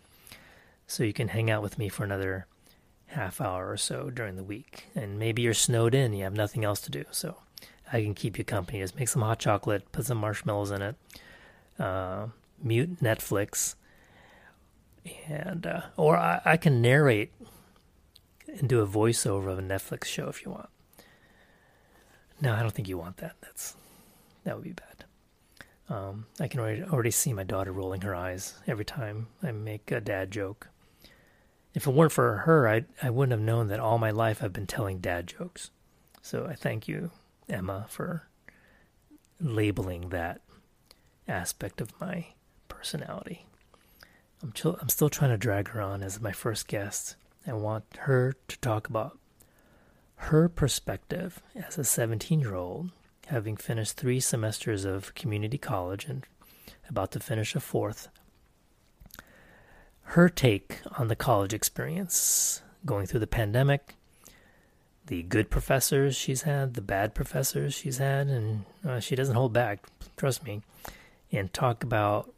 So 0.87 1.05
you 1.05 1.13
can 1.13 1.29
hang 1.29 1.51
out 1.51 1.63
with 1.63 1.79
me 1.79 1.89
for 1.89 2.05
another 2.05 2.47
half 3.07 3.41
hour 3.41 3.71
or 3.71 3.77
so 3.77 4.11
during 4.11 4.37
the 4.37 4.45
week. 4.45 4.87
And 4.95 5.19
maybe 5.19 5.43
you're 5.43 5.55
snowed 5.55 5.95
in, 5.95 6.13
you 6.13 6.25
have 6.25 6.35
nothing 6.35 6.65
else 6.65 6.81
to 6.83 6.91
do. 6.91 7.05
So 7.11 7.37
I 7.93 8.03
can 8.03 8.15
keep 8.15 8.37
you 8.37 8.45
company. 8.45 8.81
Just 8.81 8.99
make 8.99 9.09
some 9.09 9.23
hot 9.23 9.39
chocolate, 9.39 9.91
put 9.91 10.07
some 10.07 10.19
marshmallows 10.19 10.71
in 10.71 10.83
it, 10.83 10.97
uh, 11.79 12.27
mute 12.63 13.01
Netflix, 13.01 13.75
and 15.29 15.67
uh, 15.67 15.83
or 15.97 16.17
I, 16.17 16.41
I 16.45 16.57
can 16.57 16.83
narrate 16.83 17.33
and 18.49 18.69
do 18.69 18.81
a 18.81 18.87
voiceover 18.87 19.51
of 19.51 19.59
a 19.59 19.63
Netflix 19.63 20.05
show 20.05 20.29
if 20.29 20.45
you 20.45 20.51
want. 20.51 20.69
No, 22.41 22.55
I 22.55 22.61
don't 22.61 22.73
think 22.73 22.89
you 22.89 22.99
want 22.99 23.17
that. 23.19 23.37
That's 23.41 23.77
that 24.47 24.55
would 24.55 24.65
be 24.65 24.73
bad. 24.73 25.05
Um, 25.89 26.27
I 26.41 26.47
can 26.49 26.61
already, 26.61 26.83
already 26.83 27.11
see 27.11 27.33
my 27.33 27.43
daughter 27.43 27.73
rolling 27.73 28.01
her 28.03 28.15
eyes 28.15 28.55
every 28.67 28.85
time 28.85 29.27
I 29.43 29.51
make 29.51 29.91
a 29.91 30.01
dad 30.01 30.31
joke. 30.31 30.69
If 31.75 31.87
it 31.87 31.93
weren't 31.93 32.13
for 32.13 32.39
her, 32.39 32.69
I 32.69 32.85
I 33.03 33.11
wouldn't 33.11 33.33
have 33.33 33.47
known 33.47 33.67
that 33.69 33.81
all 33.81 33.99
my 33.99 34.11
life 34.11 34.43
I've 34.43 34.53
been 34.53 34.67
telling 34.67 34.99
dad 34.99 35.27
jokes. 35.27 35.71
So 36.23 36.47
I 36.47 36.55
thank 36.55 36.89
you, 36.89 37.11
Emma, 37.49 37.87
for 37.89 38.29
labeling 39.41 40.09
that 40.11 40.41
aspect 41.29 41.81
of 41.81 42.01
my 42.01 42.29
personality. 42.69 43.47
I'm 44.43 44.53
chill, 44.53 44.79
I'm 44.81 44.89
still 44.89 45.11
trying 45.11 45.33
to 45.33 45.37
drag 45.37 45.69
her 45.69 45.83
on 45.83 46.03
as 46.03 46.21
my 46.21 46.33
first 46.33 46.69
guest. 46.69 47.17
I 47.47 47.53
want 47.53 47.85
her 48.01 48.35
to 48.49 48.59
talk 48.61 48.89
about 48.89 49.19
her 50.17 50.49
perspective 50.49 51.43
as 51.55 51.79
a 51.79 51.85
17 51.85 52.41
year 52.41 52.55
old 52.55 52.91
having 53.27 53.57
finished 53.57 53.97
three 53.97 54.21
semesters 54.21 54.85
of 54.85 55.15
community 55.15 55.59
college 55.59 56.07
and 56.07 56.25
about 56.89 57.11
to 57.13 57.21
finish 57.21 57.55
a 57.55 57.61
fourth. 57.61 58.09
Her 60.03 60.29
take 60.29 60.81
on 60.99 61.09
the 61.09 61.17
college 61.17 61.53
experience, 61.53 62.63
going 62.85 63.07
through 63.07 63.21
the 63.21 63.27
pandemic, 63.27 63.95
the 65.07 65.23
good 65.23 65.51
professors 65.51 66.17
she's 66.17 66.43
had, 66.43 66.75
the 66.75 66.81
bad 66.81 67.15
professors 67.15 67.75
she's 67.75 67.99
had, 67.99 68.29
and 68.29 68.65
uh, 68.87 69.01
she 69.01 69.17
doesn't 69.17 69.37
hold 69.37 69.53
back, 69.53 69.87
trust 70.17 70.45
me, 70.45 70.63
and 71.33 71.53
talk 71.53 71.83
about 71.83 72.33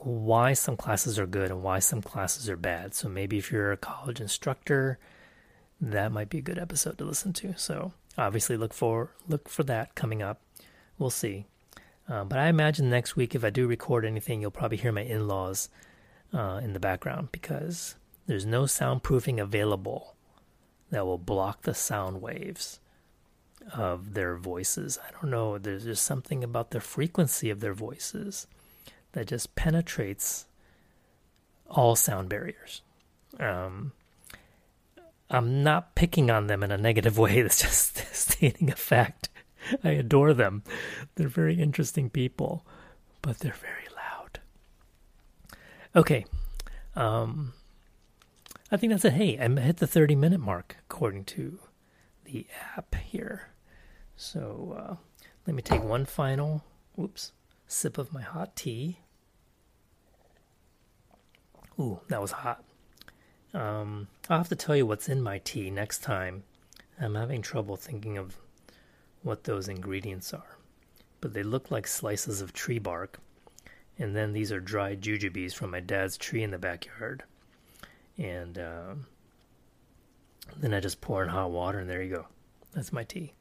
why 0.00 0.52
some 0.52 0.76
classes 0.76 1.18
are 1.18 1.26
good 1.26 1.50
and 1.50 1.62
why 1.62 1.80
some 1.80 2.02
classes 2.02 2.48
are 2.48 2.56
bad. 2.56 2.94
So 2.94 3.08
maybe 3.08 3.38
if 3.38 3.50
you're 3.50 3.72
a 3.72 3.76
college 3.76 4.20
instructor, 4.20 4.98
that 5.80 6.12
might 6.12 6.28
be 6.28 6.38
a 6.38 6.42
good 6.42 6.58
episode 6.58 6.98
to 6.98 7.04
listen 7.04 7.32
to. 7.34 7.56
So 7.56 7.92
obviously 8.18 8.56
look 8.56 8.74
for 8.74 9.12
look 9.26 9.48
for 9.48 9.62
that 9.64 9.94
coming 9.94 10.22
up. 10.22 10.42
We'll 10.98 11.10
see. 11.10 11.46
Uh, 12.08 12.24
but 12.24 12.38
I 12.38 12.48
imagine 12.48 12.90
next 12.90 13.16
week, 13.16 13.34
if 13.34 13.44
I 13.44 13.50
do 13.50 13.66
record 13.66 14.04
anything, 14.04 14.40
you'll 14.40 14.50
probably 14.50 14.78
hear 14.78 14.92
my 14.92 15.02
in-laws 15.02 15.68
uh, 16.34 16.60
in 16.62 16.72
the 16.72 16.80
background 16.80 17.28
because 17.32 17.96
There's 18.28 18.44
no 18.44 18.64
soundproofing 18.64 19.40
available 19.40 20.14
that 20.90 21.06
will 21.06 21.18
block 21.18 21.62
the 21.62 21.72
sound 21.72 22.20
waves 22.20 22.78
of 23.72 24.12
their 24.12 24.36
voices. 24.36 24.98
I 25.02 25.10
don't 25.12 25.30
know. 25.30 25.56
There's 25.56 25.84
just 25.84 26.04
something 26.04 26.44
about 26.44 26.70
the 26.70 26.80
frequency 26.80 27.48
of 27.48 27.60
their 27.60 27.72
voices 27.72 28.46
that 29.12 29.28
just 29.28 29.54
penetrates 29.54 30.44
all 31.70 31.96
sound 31.96 32.28
barriers. 32.28 32.82
Um, 33.40 33.92
I'm 35.30 35.62
not 35.62 35.94
picking 35.94 36.30
on 36.30 36.46
them 36.46 36.62
in 36.62 36.70
a 36.70 36.78
negative 36.78 37.18
way. 37.18 37.38
It's 37.38 37.60
just 37.60 38.14
stating 38.14 38.70
a 38.70 38.76
fact. 38.76 39.28
I 39.84 39.90
adore 39.90 40.32
them. 40.32 40.62
They're 41.16 41.28
very 41.28 41.60
interesting 41.60 42.08
people, 42.08 42.64
but 43.22 43.40
they're 43.40 43.52
very 43.52 43.86
loud. 43.94 44.40
Okay. 45.94 46.24
Um, 46.96 47.52
I 48.70 48.76
think 48.76 48.92
that's 48.92 49.04
it. 49.04 49.12
Hey, 49.14 49.38
I 49.38 49.48
hit 49.48 49.78
the 49.78 49.86
30 49.86 50.14
minute 50.14 50.40
mark 50.40 50.76
according 50.88 51.24
to 51.26 51.58
the 52.24 52.46
app 52.76 52.94
here. 52.94 53.48
So 54.16 54.76
uh, 54.78 54.96
let 55.46 55.54
me 55.54 55.62
take 55.62 55.82
one 55.82 56.04
final, 56.04 56.64
whoops, 56.96 57.32
sip 57.66 57.98
of 57.98 58.12
my 58.12 58.22
hot 58.22 58.56
tea. 58.56 58.98
Ooh, 61.78 62.00
that 62.08 62.20
was 62.20 62.32
hot. 62.32 62.64
Um, 63.54 64.08
I'll 64.28 64.38
have 64.38 64.48
to 64.48 64.56
tell 64.56 64.76
you 64.76 64.86
what's 64.86 65.08
in 65.08 65.22
my 65.22 65.38
tea 65.38 65.70
next 65.70 66.02
time. 66.02 66.44
I'm 67.00 67.14
having 67.14 67.42
trouble 67.42 67.76
thinking 67.76 68.18
of 68.18 68.36
what 69.22 69.44
those 69.44 69.68
ingredients 69.68 70.34
are. 70.34 70.58
But 71.20 71.34
they 71.34 71.42
look 71.42 71.70
like 71.70 71.86
slices 71.86 72.40
of 72.40 72.52
tree 72.52 72.78
bark. 72.78 73.18
And 73.98 74.14
then 74.14 74.32
these 74.32 74.52
are 74.52 74.60
dried 74.60 75.00
jujubes 75.00 75.54
from 75.54 75.70
my 75.70 75.80
dad's 75.80 76.16
tree 76.16 76.42
in 76.42 76.50
the 76.50 76.58
backyard. 76.58 77.24
And 78.16 78.58
uh, 78.58 78.94
then 80.56 80.74
I 80.74 80.80
just 80.80 81.00
pour 81.00 81.22
in 81.22 81.28
hot 81.28 81.50
water, 81.50 81.78
and 81.78 81.90
there 81.90 82.02
you 82.02 82.14
go. 82.14 82.26
That's 82.72 82.92
my 82.92 83.04
tea. 83.04 83.32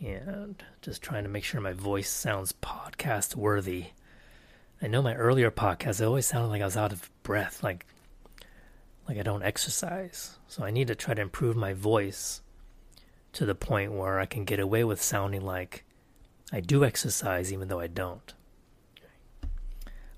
And 0.00 0.62
just 0.82 1.02
trying 1.02 1.24
to 1.24 1.30
make 1.30 1.44
sure 1.44 1.60
my 1.60 1.72
voice 1.72 2.10
sounds 2.10 2.52
podcast 2.52 3.34
worthy. 3.34 3.86
I 4.82 4.88
know 4.88 5.02
my 5.02 5.14
earlier 5.14 5.50
podcasts, 5.50 6.00
it 6.00 6.04
always 6.04 6.26
sounded 6.26 6.48
like 6.48 6.62
I 6.62 6.66
was 6.66 6.76
out 6.76 6.92
of 6.92 7.10
breath, 7.22 7.62
like 7.62 7.86
like 9.08 9.18
I 9.18 9.22
don't 9.22 9.42
exercise. 9.42 10.36
So 10.48 10.64
I 10.64 10.70
need 10.70 10.88
to 10.88 10.94
try 10.94 11.14
to 11.14 11.22
improve 11.22 11.56
my 11.56 11.72
voice 11.72 12.42
to 13.32 13.44
the 13.46 13.54
point 13.54 13.92
where 13.92 14.18
I 14.18 14.26
can 14.26 14.44
get 14.44 14.60
away 14.60 14.84
with 14.84 15.02
sounding 15.02 15.42
like 15.42 15.84
I 16.52 16.60
do 16.60 16.84
exercise 16.84 17.52
even 17.52 17.68
though 17.68 17.80
I 17.80 17.86
don't. 17.86 18.32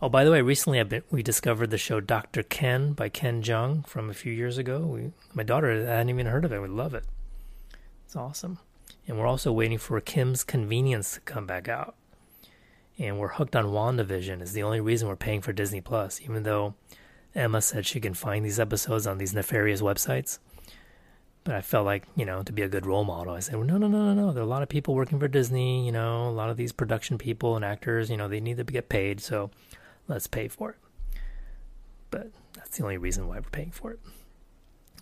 Oh, 0.00 0.08
by 0.08 0.24
the 0.24 0.30
way, 0.30 0.40
recently 0.42 0.80
been, 0.84 1.02
we 1.10 1.24
discovered 1.24 1.70
the 1.70 1.78
show 1.78 1.98
Dr. 1.98 2.44
Ken 2.44 2.92
by 2.92 3.08
Ken 3.08 3.42
Jeong 3.42 3.84
from 3.84 4.08
a 4.08 4.14
few 4.14 4.32
years 4.32 4.56
ago. 4.56 4.78
We, 4.78 5.10
my 5.34 5.42
daughter 5.42 5.84
hadn't 5.84 6.10
even 6.10 6.26
heard 6.26 6.44
of 6.44 6.52
it. 6.52 6.62
We 6.62 6.68
love 6.68 6.94
it. 6.94 7.04
It's 8.04 8.14
awesome. 8.14 8.58
And 9.08 9.18
we're 9.18 9.26
also 9.26 9.50
waiting 9.50 9.78
for 9.78 10.00
Kim's 10.00 10.44
Convenience 10.44 11.14
to 11.14 11.20
come 11.20 11.46
back 11.46 11.66
out. 11.68 11.96
And 12.96 13.18
we're 13.18 13.28
hooked 13.28 13.56
on 13.56 13.66
WandaVision. 13.66 14.40
Is 14.40 14.52
the 14.52 14.62
only 14.62 14.80
reason 14.80 15.08
we're 15.08 15.16
paying 15.16 15.40
for 15.40 15.52
Disney 15.52 15.80
Plus, 15.80 16.20
even 16.22 16.44
though 16.44 16.74
Emma 17.38 17.62
said 17.62 17.86
she 17.86 18.00
can 18.00 18.14
find 18.14 18.44
these 18.44 18.60
episodes 18.60 19.06
on 19.06 19.18
these 19.18 19.32
nefarious 19.32 19.80
websites. 19.80 20.38
But 21.44 21.54
I 21.54 21.60
felt 21.62 21.86
like, 21.86 22.06
you 22.16 22.26
know, 22.26 22.42
to 22.42 22.52
be 22.52 22.62
a 22.62 22.68
good 22.68 22.84
role 22.84 23.04
model, 23.04 23.32
I 23.32 23.40
said, 23.40 23.54
well, 23.54 23.64
no, 23.64 23.78
no, 23.78 23.88
no, 23.88 24.12
no, 24.12 24.14
no. 24.14 24.32
There 24.32 24.42
are 24.42 24.46
a 24.46 24.48
lot 24.48 24.62
of 24.62 24.68
people 24.68 24.94
working 24.94 25.18
for 25.18 25.28
Disney, 25.28 25.86
you 25.86 25.92
know, 25.92 26.28
a 26.28 26.30
lot 26.30 26.50
of 26.50 26.56
these 26.56 26.72
production 26.72 27.16
people 27.16 27.56
and 27.56 27.64
actors, 27.64 28.10
you 28.10 28.16
know, 28.16 28.28
they 28.28 28.40
need 28.40 28.58
to 28.58 28.64
get 28.64 28.88
paid, 28.88 29.20
so 29.20 29.50
let's 30.08 30.26
pay 30.26 30.48
for 30.48 30.70
it. 30.70 30.76
But 32.10 32.32
that's 32.54 32.76
the 32.76 32.82
only 32.82 32.98
reason 32.98 33.28
why 33.28 33.36
we're 33.36 33.50
paying 33.50 33.70
for 33.70 33.92
it. 33.92 34.00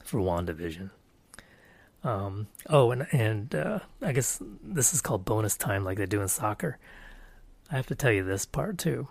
For 0.05 0.21
WandaVision. 0.21 0.91
Um, 2.05 2.47
oh, 2.69 2.93
and 2.93 3.09
and 3.11 3.53
uh, 3.53 3.81
I 4.01 4.13
guess 4.13 4.41
this 4.63 4.95
is 4.95 5.01
called 5.01 5.25
bonus 5.25 5.57
time, 5.57 5.83
like 5.83 5.99
they 5.99 6.07
do 6.07 6.21
in 6.21 6.29
soccer. 6.29 6.79
I 7.73 7.75
have 7.75 7.89
to 7.89 7.97
tell 7.97 8.13
you 8.13 8.23
this 8.23 8.47
part 8.47 8.79
too 8.79 9.09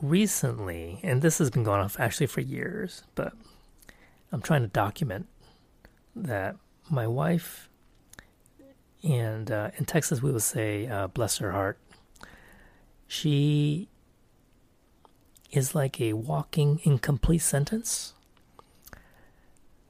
recently, 0.00 1.00
and 1.02 1.22
this 1.22 1.38
has 1.38 1.50
been 1.50 1.64
going 1.64 1.80
on 1.80 1.90
actually 1.98 2.26
for 2.26 2.40
years, 2.40 3.02
but 3.14 3.32
I'm 4.32 4.42
trying 4.42 4.62
to 4.62 4.68
document 4.68 5.26
that 6.16 6.56
my 6.90 7.06
wife, 7.06 7.68
and 9.02 9.50
uh, 9.50 9.70
in 9.76 9.84
Texas 9.84 10.22
we 10.22 10.32
would 10.32 10.42
say, 10.42 10.86
uh, 10.86 11.08
bless 11.08 11.38
her 11.38 11.52
heart, 11.52 11.78
she 13.06 13.88
is 15.50 15.74
like 15.74 16.00
a 16.00 16.12
walking 16.12 16.80
incomplete 16.84 17.42
sentence. 17.42 18.14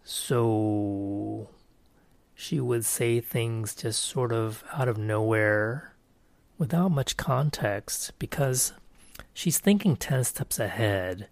So 0.03 1.51
she 2.35 2.59
would 2.59 2.85
say 2.85 3.21
things 3.21 3.75
just 3.75 4.03
sort 4.03 4.33
of 4.33 4.65
out 4.73 4.89
of 4.89 4.97
nowhere 4.97 5.95
without 6.59 6.89
much 6.91 7.17
context 7.17 8.13
because 8.19 8.73
she's 9.41 9.59
thinking 9.59 9.97
10 9.97 10.25
steps 10.25 10.59
ahead 10.59 11.27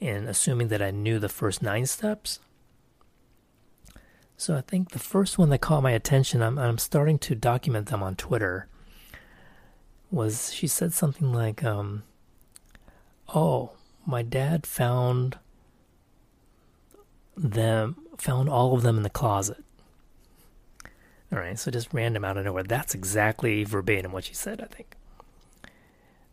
and 0.00 0.28
assuming 0.28 0.66
that 0.68 0.82
I 0.82 0.90
knew 0.90 1.20
the 1.20 1.28
first 1.28 1.62
nine 1.62 1.86
steps. 1.86 2.40
So 4.36 4.56
I 4.56 4.60
think 4.62 4.90
the 4.90 4.98
first 4.98 5.38
one 5.38 5.50
that 5.50 5.60
caught 5.60 5.84
my 5.84 5.92
attention, 5.92 6.42
I'm, 6.42 6.58
I'm 6.58 6.78
starting 6.78 7.18
to 7.20 7.36
document 7.36 7.86
them 7.86 8.02
on 8.02 8.16
Twitter, 8.16 8.66
was 10.10 10.52
she 10.52 10.66
said 10.66 10.92
something 10.92 11.32
like, 11.32 11.62
um, 11.62 12.02
Oh, 13.32 13.72
my 14.04 14.22
dad 14.22 14.66
found 14.66 15.38
them, 17.36 17.96
found 18.16 18.48
all 18.48 18.74
of 18.74 18.82
them 18.82 18.96
in 18.96 19.04
the 19.04 19.10
closet. 19.10 19.62
All 21.30 21.38
right, 21.38 21.58
so 21.58 21.70
just 21.70 21.92
random 21.92 22.24
out 22.24 22.36
of 22.36 22.44
nowhere. 22.44 22.64
That's 22.64 22.94
exactly 22.94 23.62
verbatim 23.62 24.10
what 24.10 24.24
she 24.24 24.34
said, 24.34 24.60
I 24.60 24.66
think. 24.66 24.97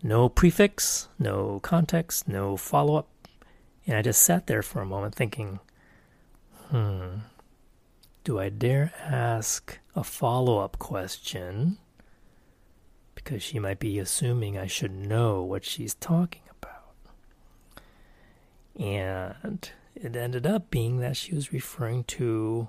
No 0.04 0.30
prefix, 0.30 1.10
no 1.18 1.60
context, 1.62 2.28
no 2.28 2.58
follow 2.58 2.96
up. 2.96 3.08
And 3.88 3.98
I 3.98 4.02
just 4.02 4.24
sat 4.24 4.48
there 4.48 4.62
for 4.62 4.82
a 4.82 4.86
moment 4.86 5.16
thinking, 5.16 5.60
hmm, 6.70 7.20
do 8.24 8.40
I 8.40 8.50
dare 8.50 8.94
ask 9.00 9.80
a 9.96 10.04
follow 10.04 10.60
up 10.60 10.80
question? 10.80 11.78
Because 13.14 13.42
she 13.42 13.60
might 13.60 13.80
be 13.80 14.00
assuming 14.00 14.58
I 14.58 14.68
should 14.68 14.92
know 14.92 15.44
what 15.44 15.64
she's 15.64 15.94
talking 15.96 16.42
about. 16.62 16.94
And 18.80 19.70
it 19.96 20.16
ended 20.16 20.46
up 20.46 20.70
being 20.70 21.00
that 21.00 21.16
she 21.16 21.34
was 21.34 21.54
referring 21.54 22.04
to 22.06 22.68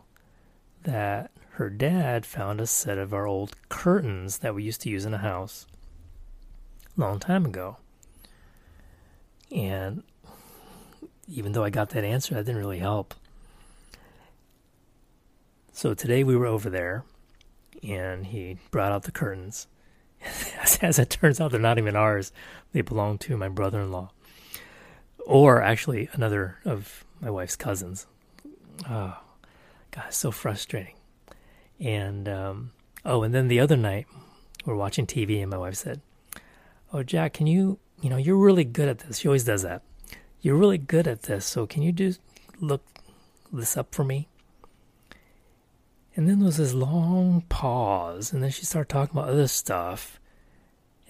that 0.84 1.30
her 1.52 1.68
dad 1.70 2.24
found 2.24 2.60
a 2.60 2.66
set 2.66 2.98
of 2.98 3.12
our 3.12 3.26
old 3.26 3.56
curtains 3.68 4.38
that 4.38 4.54
we 4.54 4.62
used 4.62 4.82
to 4.82 4.90
use 4.90 5.04
in 5.04 5.12
the 5.12 5.18
house 5.18 5.66
long 6.96 7.18
time 7.18 7.44
ago. 7.44 7.76
And 9.50 10.02
even 11.28 11.52
though 11.52 11.64
I 11.64 11.70
got 11.70 11.90
that 11.90 12.04
answer, 12.04 12.34
that 12.34 12.44
didn't 12.44 12.60
really 12.60 12.78
help. 12.78 13.14
So 15.72 15.94
today 15.94 16.24
we 16.24 16.36
were 16.36 16.46
over 16.46 16.70
there, 16.70 17.04
and 17.82 18.26
he 18.26 18.58
brought 18.70 18.92
out 18.92 19.02
the 19.02 19.12
curtains. 19.12 19.66
As 20.82 20.98
it 20.98 21.10
turns 21.10 21.40
out, 21.40 21.50
they're 21.50 21.60
not 21.60 21.78
even 21.78 21.96
ours, 21.96 22.32
they 22.72 22.80
belong 22.80 23.18
to 23.18 23.36
my 23.36 23.48
brother 23.48 23.80
in 23.80 23.92
law. 23.92 24.10
Or 25.26 25.60
actually, 25.60 26.08
another 26.12 26.56
of 26.64 27.04
my 27.20 27.30
wife's 27.30 27.56
cousins. 27.56 28.06
Oh, 28.88 29.18
God, 29.90 30.12
so 30.12 30.30
frustrating. 30.30 30.94
And, 31.78 32.28
um, 32.28 32.72
oh, 33.04 33.22
and 33.22 33.34
then 33.34 33.48
the 33.48 33.60
other 33.60 33.76
night, 33.76 34.06
we're 34.64 34.76
watching 34.76 35.06
TV, 35.06 35.42
and 35.42 35.50
my 35.50 35.58
wife 35.58 35.74
said, 35.74 36.00
oh, 36.96 37.02
Jack, 37.02 37.34
can 37.34 37.46
you, 37.46 37.78
you 38.00 38.08
know, 38.08 38.16
you're 38.16 38.38
really 38.38 38.64
good 38.64 38.88
at 38.88 39.00
this. 39.00 39.18
She 39.18 39.28
always 39.28 39.44
does 39.44 39.62
that. 39.62 39.82
You're 40.40 40.56
really 40.56 40.78
good 40.78 41.06
at 41.06 41.22
this. 41.22 41.44
So 41.44 41.66
can 41.66 41.82
you 41.82 41.92
just 41.92 42.20
look 42.58 42.82
this 43.52 43.76
up 43.76 43.94
for 43.94 44.04
me? 44.04 44.28
And 46.14 46.26
then 46.26 46.38
there 46.38 46.46
was 46.46 46.56
this 46.56 46.72
long 46.72 47.42
pause, 47.50 48.32
and 48.32 48.42
then 48.42 48.50
she 48.50 48.64
started 48.64 48.88
talking 48.88 49.18
about 49.18 49.28
other 49.28 49.48
stuff. 49.48 50.18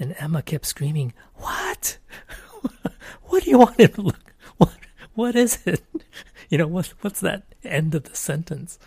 And 0.00 0.16
Emma 0.18 0.42
kept 0.42 0.66
screaming, 0.66 1.12
What? 1.36 1.98
what 3.22 3.44
do 3.44 3.50
you 3.50 3.58
want 3.58 3.78
him 3.78 3.92
to 3.92 4.02
look? 4.02 4.32
What, 4.56 4.74
what 5.14 5.36
is 5.36 5.60
it? 5.66 5.82
You 6.48 6.58
know, 6.58 6.68
what, 6.68 6.94
what's 7.00 7.18
that 7.22 7.42
end 7.64 7.92
of 7.96 8.04
the 8.04 8.14
sentence? 8.14 8.78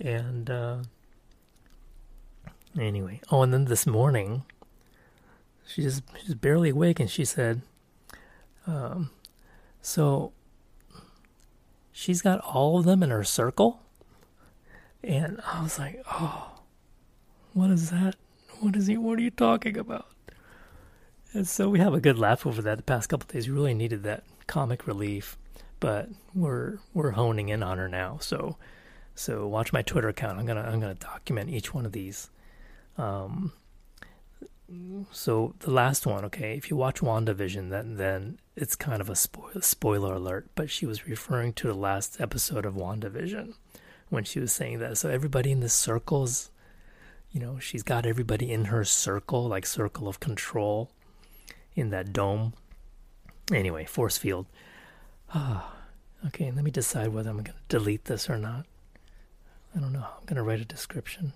And, 0.00 0.50
uh, 0.50 0.78
anyway. 2.76 3.20
Oh, 3.30 3.42
and 3.42 3.52
then 3.52 3.66
this 3.66 3.86
morning, 3.86 4.42
she's 5.72 6.02
she's 6.22 6.34
barely 6.34 6.70
awake, 6.70 7.00
and 7.00 7.10
she 7.10 7.24
said, 7.24 7.62
um, 8.66 9.10
"So 9.80 10.32
she's 11.92 12.22
got 12.22 12.40
all 12.40 12.78
of 12.78 12.84
them 12.84 13.02
in 13.02 13.10
her 13.10 13.24
circle." 13.24 13.80
And 15.02 15.40
I 15.46 15.62
was 15.62 15.78
like, 15.78 16.02
"Oh, 16.10 16.60
what 17.54 17.70
is 17.70 17.90
that? 17.90 18.16
What 18.60 18.76
is 18.76 18.86
he? 18.86 18.96
What 18.96 19.18
are 19.18 19.22
you 19.22 19.30
talking 19.30 19.76
about?" 19.78 20.08
And 21.32 21.46
so 21.46 21.68
we 21.68 21.78
have 21.78 21.94
a 21.94 22.00
good 22.00 22.18
laugh 22.18 22.46
over 22.46 22.60
that 22.62 22.76
the 22.76 22.82
past 22.82 23.08
couple 23.08 23.28
days. 23.28 23.48
We 23.48 23.54
really 23.54 23.74
needed 23.74 24.02
that 24.02 24.24
comic 24.46 24.86
relief, 24.86 25.38
but 25.78 26.08
we're 26.34 26.78
we're 26.92 27.12
honing 27.12 27.48
in 27.48 27.62
on 27.62 27.78
her 27.78 27.88
now. 27.88 28.18
So 28.20 28.56
so 29.14 29.46
watch 29.46 29.72
my 29.72 29.82
Twitter 29.82 30.08
account. 30.08 30.38
I'm 30.38 30.46
gonna 30.46 30.62
I'm 30.62 30.80
gonna 30.80 30.94
document 30.94 31.50
each 31.50 31.72
one 31.72 31.86
of 31.86 31.92
these. 31.92 32.30
Um, 32.98 33.52
so 35.10 35.54
the 35.60 35.70
last 35.70 36.06
one, 36.06 36.24
okay, 36.26 36.56
if 36.56 36.70
you 36.70 36.76
watch 36.76 37.00
WandaVision, 37.00 37.70
then 37.70 37.96
then 37.96 38.38
it's 38.56 38.76
kind 38.76 39.00
of 39.00 39.10
a 39.10 39.16
spoil, 39.16 39.60
spoiler 39.60 40.14
alert, 40.14 40.50
but 40.54 40.70
she 40.70 40.86
was 40.86 41.06
referring 41.06 41.52
to 41.54 41.66
the 41.66 41.74
last 41.74 42.20
episode 42.20 42.64
of 42.64 42.74
WandaVision 42.74 43.54
when 44.10 44.24
she 44.24 44.40
was 44.40 44.52
saying 44.52 44.78
that. 44.80 44.98
So 44.98 45.08
everybody 45.08 45.50
in 45.50 45.60
the 45.60 45.68
circles, 45.68 46.50
you 47.32 47.40
know, 47.40 47.58
she's 47.58 47.82
got 47.82 48.06
everybody 48.06 48.52
in 48.52 48.66
her 48.66 48.84
circle, 48.84 49.48
like 49.48 49.66
circle 49.66 50.08
of 50.08 50.20
control 50.20 50.90
in 51.74 51.90
that 51.90 52.12
dome. 52.12 52.52
Anyway, 53.52 53.84
force 53.86 54.18
field. 54.18 54.46
Ah, 55.34 55.74
okay, 56.26 56.50
let 56.50 56.64
me 56.64 56.70
decide 56.70 57.08
whether 57.08 57.30
I'm 57.30 57.36
going 57.36 57.46
to 57.46 57.54
delete 57.68 58.04
this 58.04 58.28
or 58.28 58.36
not. 58.36 58.66
I 59.74 59.78
don't 59.78 59.92
know. 59.92 60.06
I'm 60.18 60.26
going 60.26 60.36
to 60.36 60.42
write 60.42 60.60
a 60.60 60.64
description. 60.64 61.32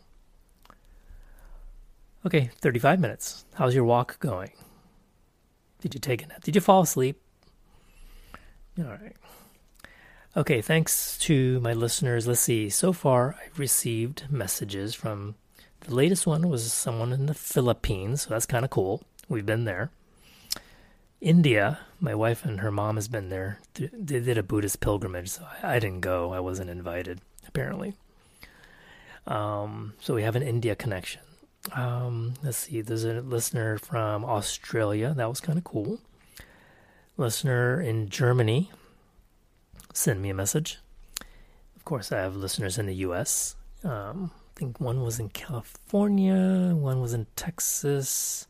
Okay, 2.27 2.51
35 2.61 3.01
minutes. 3.01 3.45
How's 3.55 3.75
your 3.75 3.85
walk 3.85 4.18
going? 4.18 4.53
Did 5.83 5.93
you 5.93 6.01
take 6.01 6.22
a 6.22 6.27
nap? 6.27 6.43
Did 6.43 6.55
you 6.55 6.62
fall 6.62 6.81
asleep? 6.81 7.20
All 8.79 8.85
right. 8.85 9.14
Okay, 10.35 10.62
thanks 10.62 11.18
to 11.18 11.61
my 11.61 11.75
listeners. 11.75 12.27
Let's 12.27 12.41
see. 12.41 12.70
So 12.70 12.95
far, 12.95 13.37
I've 13.45 13.59
received 13.59 14.25
messages 14.31 14.95
from 14.95 15.35
the 15.81 15.95
latest 15.95 16.27
one 16.27 16.49
was 16.49 16.72
someone 16.72 17.12
in 17.12 17.27
the 17.27 17.35
Philippines, 17.35 18.22
so 18.22 18.31
that's 18.31 18.47
kind 18.47 18.64
of 18.64 18.70
cool. 18.70 19.03
We've 19.29 19.45
been 19.45 19.64
there. 19.64 19.91
India, 21.20 21.79
my 22.01 22.14
wife 22.14 22.43
and 22.45 22.61
her 22.61 22.70
mom 22.70 22.97
has 22.97 23.07
been 23.07 23.29
there. 23.29 23.61
They 23.75 24.20
did 24.20 24.39
a 24.39 24.43
Buddhist 24.43 24.81
pilgrimage, 24.81 25.29
so 25.29 25.47
I 25.62 25.79
didn't 25.79 26.01
go. 26.01 26.33
I 26.33 26.41
wasn't 26.41 26.70
invited, 26.70 27.20
apparently. 27.47 27.95
Um, 29.27 29.93
so 30.01 30.14
we 30.14 30.22
have 30.22 30.37
an 30.37 30.43
India 30.43 30.75
connection. 30.75 31.20
Um, 31.73 32.35
let's 32.43 32.59
see, 32.59 32.81
there's 32.83 33.05
a 33.05 33.21
listener 33.21 33.79
from 33.79 34.25
Australia. 34.25 35.15
That 35.17 35.29
was 35.29 35.41
kind 35.41 35.59
of 35.59 35.65
cool. 35.65 35.99
Listener 37.17 37.81
in 37.81 38.09
Germany 38.09 38.71
sent 39.93 40.21
me 40.21 40.31
a 40.31 40.35
message. 40.35 40.79
Of 41.77 41.85
course, 41.85 42.12
I 42.12 42.19
have 42.19 42.37
listeners 42.37 42.79
in 42.79 42.87
the 42.87 42.95
U.S. 42.97 43.57
Um, 43.83 44.31
I 44.35 44.59
think 44.59 44.81
one 44.81 45.03
was 45.03 45.19
in 45.19 45.31
California, 45.31 46.75
one 46.75 47.01
was 47.01 47.15
in 47.15 47.27
Texas, 47.37 48.47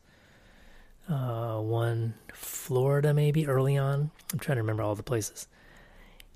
uh, 1.09 1.59
one 1.59 2.15
Florida, 2.33 3.13
maybe 3.13 3.47
early 3.47 3.77
on. 3.77 4.11
I'm 4.33 4.39
trying 4.39 4.57
to 4.57 4.61
remember 4.61 4.83
all 4.83 4.95
the 4.95 5.03
places. 5.03 5.47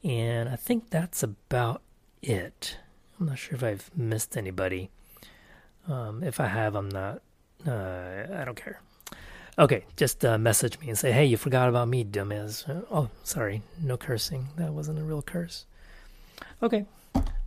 And 0.03 0.47
I 0.47 0.55
think 0.55 0.89
that's 0.89 1.23
about 1.23 1.81
it. 2.21 2.77
I'm 3.19 3.25
not 3.25 3.37
sure 3.37 3.55
if 3.55 3.63
I've 3.63 3.91
missed 3.97 4.37
anybody. 4.37 4.91
Um, 5.89 6.23
if 6.23 6.39
I 6.39 6.45
have, 6.45 6.75
I'm 6.75 6.89
not. 6.89 7.21
Uh, 7.67 8.27
I 8.33 8.43
don't 8.45 8.55
care. 8.55 8.79
Okay, 9.57 9.83
just 9.97 10.23
uh, 10.23 10.37
message 10.37 10.79
me 10.79 10.87
and 10.87 10.97
say, 10.97 11.11
"Hey, 11.11 11.25
you 11.25 11.35
forgot 11.35 11.67
about 11.67 11.87
me, 11.87 12.05
dumbass." 12.05 12.69
Uh, 12.69 12.85
oh, 12.91 13.09
sorry, 13.23 13.63
no 13.81 13.97
cursing. 13.97 14.49
That 14.55 14.71
wasn't 14.71 14.99
a 14.99 15.03
real 15.03 15.23
curse. 15.23 15.65
Okay, 16.61 16.85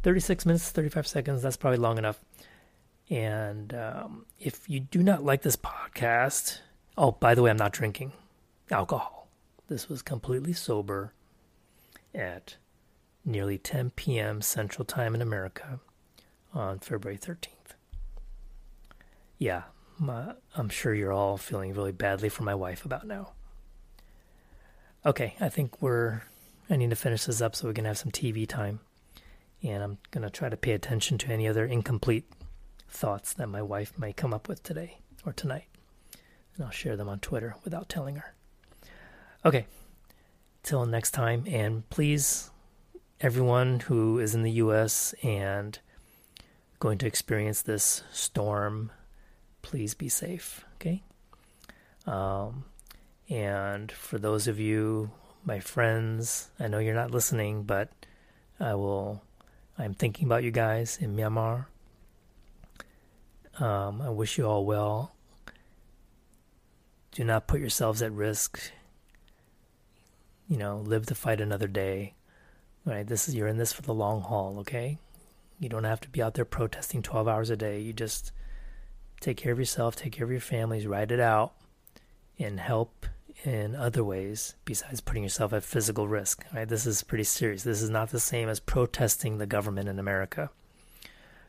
36 0.03 0.45
minutes, 0.45 0.71
35 0.71 1.07
seconds. 1.07 1.43
That's 1.43 1.57
probably 1.57 1.79
long 1.79 1.99
enough. 1.99 2.21
And 3.09 3.73
um, 3.75 4.27
if 4.41 4.69
you 4.69 4.81
do 4.81 5.03
not 5.03 5.25
like 5.25 5.43
this 5.43 5.57
podcast, 5.57 6.59
oh, 6.99 7.13
by 7.13 7.35
the 7.35 7.43
way, 7.43 7.51
I'm 7.51 7.57
not 7.57 7.73
drinking 7.73 8.13
alcohol. 8.71 9.29
This 9.69 9.89
was 9.89 10.03
completely 10.03 10.53
sober 10.53 11.13
at 12.15 12.57
nearly 13.25 13.57
10 13.57 13.91
p.m. 13.91 14.43
Central 14.43 14.85
Time 14.85 15.15
in 15.15 15.23
America 15.23 15.79
on 16.53 16.81
February 16.81 17.19
13th 17.19 17.75
yeah, 19.43 19.63
I'm 20.55 20.69
sure 20.69 20.95
you're 20.95 21.13
all 21.13 21.37
feeling 21.37 21.75
really 21.75 21.91
badly 21.91 22.29
for 22.29 22.45
my 22.45 22.55
wife 22.55 22.85
about 22.85 23.09
now. 23.09 23.33
Okay, 25.05 25.35
I 25.41 25.49
think 25.49 25.83
we're. 25.83 26.23
I 26.71 26.77
need 26.77 26.91
to 26.91 26.97
finish 26.97 27.25
this 27.25 27.43
up 27.43 27.57
so 27.57 27.67
we 27.67 27.75
can 27.75 27.85
have 27.85 27.99
some 27.99 28.13
TV 28.13 28.47
time. 28.47 28.79
And 29.65 29.83
I'm 29.83 29.99
going 30.13 30.23
to 30.23 30.31
try 30.31 30.49
to 30.49 30.57
pay 30.57 30.73
attention 30.73 31.19
to 31.19 31.33
any 31.33 31.49
other 31.49 31.67
incomplete 31.67 32.25
thoughts 32.89 33.33
that 33.35 33.49
my 33.49 33.61
wife 33.61 33.99
may 33.99 34.13
come 34.13 34.33
up 34.33 34.49
with 34.49 34.63
today 34.63 34.99
or 35.27 35.33
tonight. 35.33 35.67
And 36.55 36.65
I'll 36.65 36.71
share 36.71 36.97
them 36.97 37.09
on 37.09 37.19
Twitter 37.19 37.57
without 37.65 37.89
telling 37.89 38.17
her. 38.17 38.35
Okay, 39.45 39.67
till 40.63 40.87
next 40.87 41.11
time. 41.11 41.45
And 41.49 41.89
please, 41.91 42.51
everyone 43.21 43.81
who 43.81 44.21
is 44.21 44.37
in 44.37 44.43
the 44.43 44.53
U.S. 44.53 45.17
and 45.25 45.81
going 46.79 46.99
to 46.99 47.07
experience 47.07 47.61
this 47.61 48.05
storm 48.13 48.93
please 49.63 49.95
be 49.95 50.09
safe. 50.09 50.65
Okay. 50.75 51.03
Um, 52.07 52.65
and 53.29 53.91
for 53.91 54.19
those 54.19 54.47
of 54.49 54.61
you, 54.61 55.11
my 55.45 55.61
friends, 55.61 56.51
I 56.61 56.69
know 56.69 56.79
you're 56.79 56.95
not 56.95 57.11
listening, 57.11 57.63
but 57.63 57.91
I 58.61 58.75
will. 58.75 59.23
I'm 59.79 59.95
thinking 59.95 60.27
about 60.27 60.45
you 60.45 60.51
guys 60.51 60.99
in 61.01 61.17
Myanmar. 61.17 61.67
Um, 63.59 64.03
I 64.03 64.11
wish 64.11 64.39
you 64.39 64.47
all 64.47 64.65
well. 64.65 65.15
Do 67.13 67.25
not 67.25 67.47
put 67.47 67.61
yourselves 67.61 68.03
at 68.03 68.13
risk. 68.13 68.61
You 70.49 70.57
know, 70.57 70.79
live 70.79 71.07
to 71.07 71.15
fight 71.15 71.41
another 71.41 71.69
day. 71.69 72.15
Right? 72.85 73.07
This 73.07 73.29
is 73.29 73.35
you're 73.35 73.49
in 73.49 73.59
this 73.59 73.73
for 73.73 73.83
the 73.83 73.95
long 73.95 74.23
haul. 74.23 74.59
Okay. 74.61 74.99
You 75.59 75.69
don't 75.69 75.85
have 75.85 76.01
to 76.01 76.09
be 76.09 76.21
out 76.21 76.35
there 76.35 76.45
protesting 76.45 77.03
12 77.03 77.29
hours 77.29 77.51
a 77.51 77.57
day. 77.57 77.81
You 77.81 77.93
just 77.93 78.33
take 79.23 79.37
care 79.37 79.53
of 79.53 79.59
yourself, 79.59 79.97
take 79.97 80.13
care 80.13 80.25
of 80.25 80.31
your 80.31 80.41
families, 80.41 80.87
write 80.87 81.11
it 81.11 81.21
out, 81.21 81.53
and 82.39 82.61
help 82.61 83.07
in 83.45 83.75
other 83.75 84.05
ways 84.05 84.55
besides 84.65 85.01
putting 85.01 85.23
yourself 85.23 85.53
at 85.53 85.65
physical 85.65 86.09
risk. 86.09 86.45
Right? 86.55 86.69
This 86.69 86.87
is 86.87 87.03
pretty 87.03 87.25
serious. 87.25 87.63
This 87.63 87.81
is 87.81 87.91
not 87.91 88.11
the 88.11 88.21
same 88.21 88.49
as 88.49 88.61
protesting 88.61 89.39
the 89.39 89.47
government 89.47 89.89
in 89.89 89.99
America, 89.99 90.51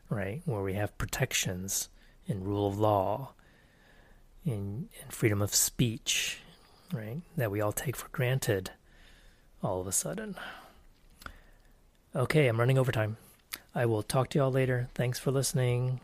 right? 0.08 0.42
Where 0.44 0.62
we 0.62 0.74
have 0.74 0.96
protections 0.98 1.88
in 2.26 2.44
rule 2.44 2.66
of 2.66 2.78
law, 2.78 3.32
in, 4.44 4.88
in 5.02 5.10
freedom 5.10 5.42
of 5.42 5.54
speech, 5.54 6.38
right? 6.92 7.20
That 7.36 7.50
we 7.50 7.60
all 7.60 7.72
take 7.72 7.96
for 7.96 8.08
granted 8.08 8.70
all 9.62 9.80
of 9.80 9.86
a 9.86 9.92
sudden. 9.92 10.36
Okay, 12.14 12.46
I'm 12.46 12.60
running 12.60 12.78
over 12.78 12.92
time. 12.92 13.16
I 13.74 13.86
will 13.86 14.02
talk 14.02 14.30
to 14.30 14.38
y'all 14.38 14.52
later. 14.52 14.88
Thanks 14.94 15.18
for 15.18 15.32
listening. 15.32 16.00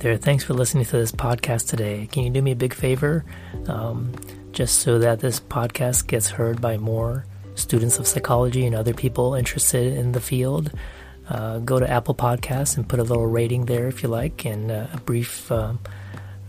There, 0.00 0.16
thanks 0.16 0.42
for 0.42 0.54
listening 0.54 0.84
to 0.86 0.96
this 0.96 1.12
podcast 1.12 1.68
today. 1.68 2.08
Can 2.10 2.24
you 2.24 2.30
do 2.30 2.40
me 2.40 2.52
a 2.52 2.56
big 2.56 2.72
favor? 2.72 3.24
Um, 3.68 4.12
just 4.52 4.80
so 4.80 4.98
that 4.98 5.20
this 5.20 5.40
podcast 5.40 6.06
gets 6.06 6.30
heard 6.30 6.60
by 6.60 6.78
more 6.78 7.26
students 7.54 7.98
of 7.98 8.06
psychology 8.06 8.66
and 8.66 8.74
other 8.74 8.94
people 8.94 9.34
interested 9.34 9.92
in 9.92 10.12
the 10.12 10.20
field, 10.20 10.72
uh, 11.28 11.58
go 11.58 11.78
to 11.78 11.88
Apple 11.88 12.14
Podcasts 12.14 12.76
and 12.76 12.88
put 12.88 12.98
a 12.98 13.04
little 13.04 13.26
rating 13.26 13.66
there 13.66 13.88
if 13.88 14.02
you 14.02 14.08
like 14.08 14.46
and 14.46 14.70
uh, 14.70 14.86
a 14.92 14.96
brief 14.98 15.52
um, 15.52 15.78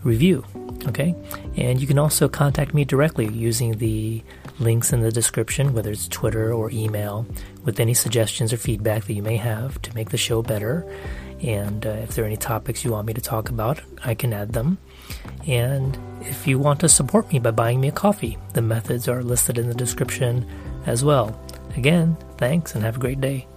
review. 0.04 0.46
Okay? 0.88 1.14
And 1.58 1.80
you 1.80 1.88
can 1.88 2.00
also 2.00 2.30
contact 2.30 2.74
me 2.74 2.86
directly 2.86 3.28
using 3.28 3.78
the 3.78 4.24
links 4.60 4.94
in 4.94 5.02
the 5.02 5.12
description, 5.12 5.74
whether 5.74 5.92
it's 5.92 6.08
Twitter 6.08 6.54
or 6.54 6.72
email, 6.72 7.26
with 7.66 7.82
any 7.82 7.94
suggestions 7.94 8.54
or 8.54 8.58
feedback 8.58 9.06
that 9.06 9.14
you 9.14 9.22
may 9.22 9.38
have 9.38 9.82
to 9.82 9.94
make 9.94 10.10
the 10.10 10.18
show 10.18 10.42
better. 10.42 10.86
And 11.42 11.86
uh, 11.86 11.90
if 11.90 12.16
there 12.16 12.24
are 12.24 12.28
any 12.28 12.38
topics 12.38 12.84
you 12.86 12.92
want 12.92 13.08
me 13.08 13.14
to 13.14 13.22
talk 13.22 13.50
about, 13.50 13.82
I 14.04 14.14
can 14.14 14.32
add 14.34 14.54
them. 14.54 14.78
And 15.48 15.98
if 16.22 16.46
you 16.46 16.60
want 16.60 16.80
to 16.82 16.90
support 16.90 17.32
me 17.32 17.40
by 17.40 17.52
buying 17.52 17.82
me 17.82 17.88
a 17.88 17.92
coffee, 17.92 18.38
the 18.54 18.62
methods 18.62 19.08
are 19.08 19.24
listed 19.24 19.58
in 19.58 19.68
the 19.68 19.74
description 19.74 20.46
as 20.86 21.04
well. 21.04 21.40
Again, 21.76 22.18
thanks 22.38 22.76
and 22.76 22.84
have 22.84 22.98
a 22.98 23.00
great 23.00 23.22
day. 23.22 23.48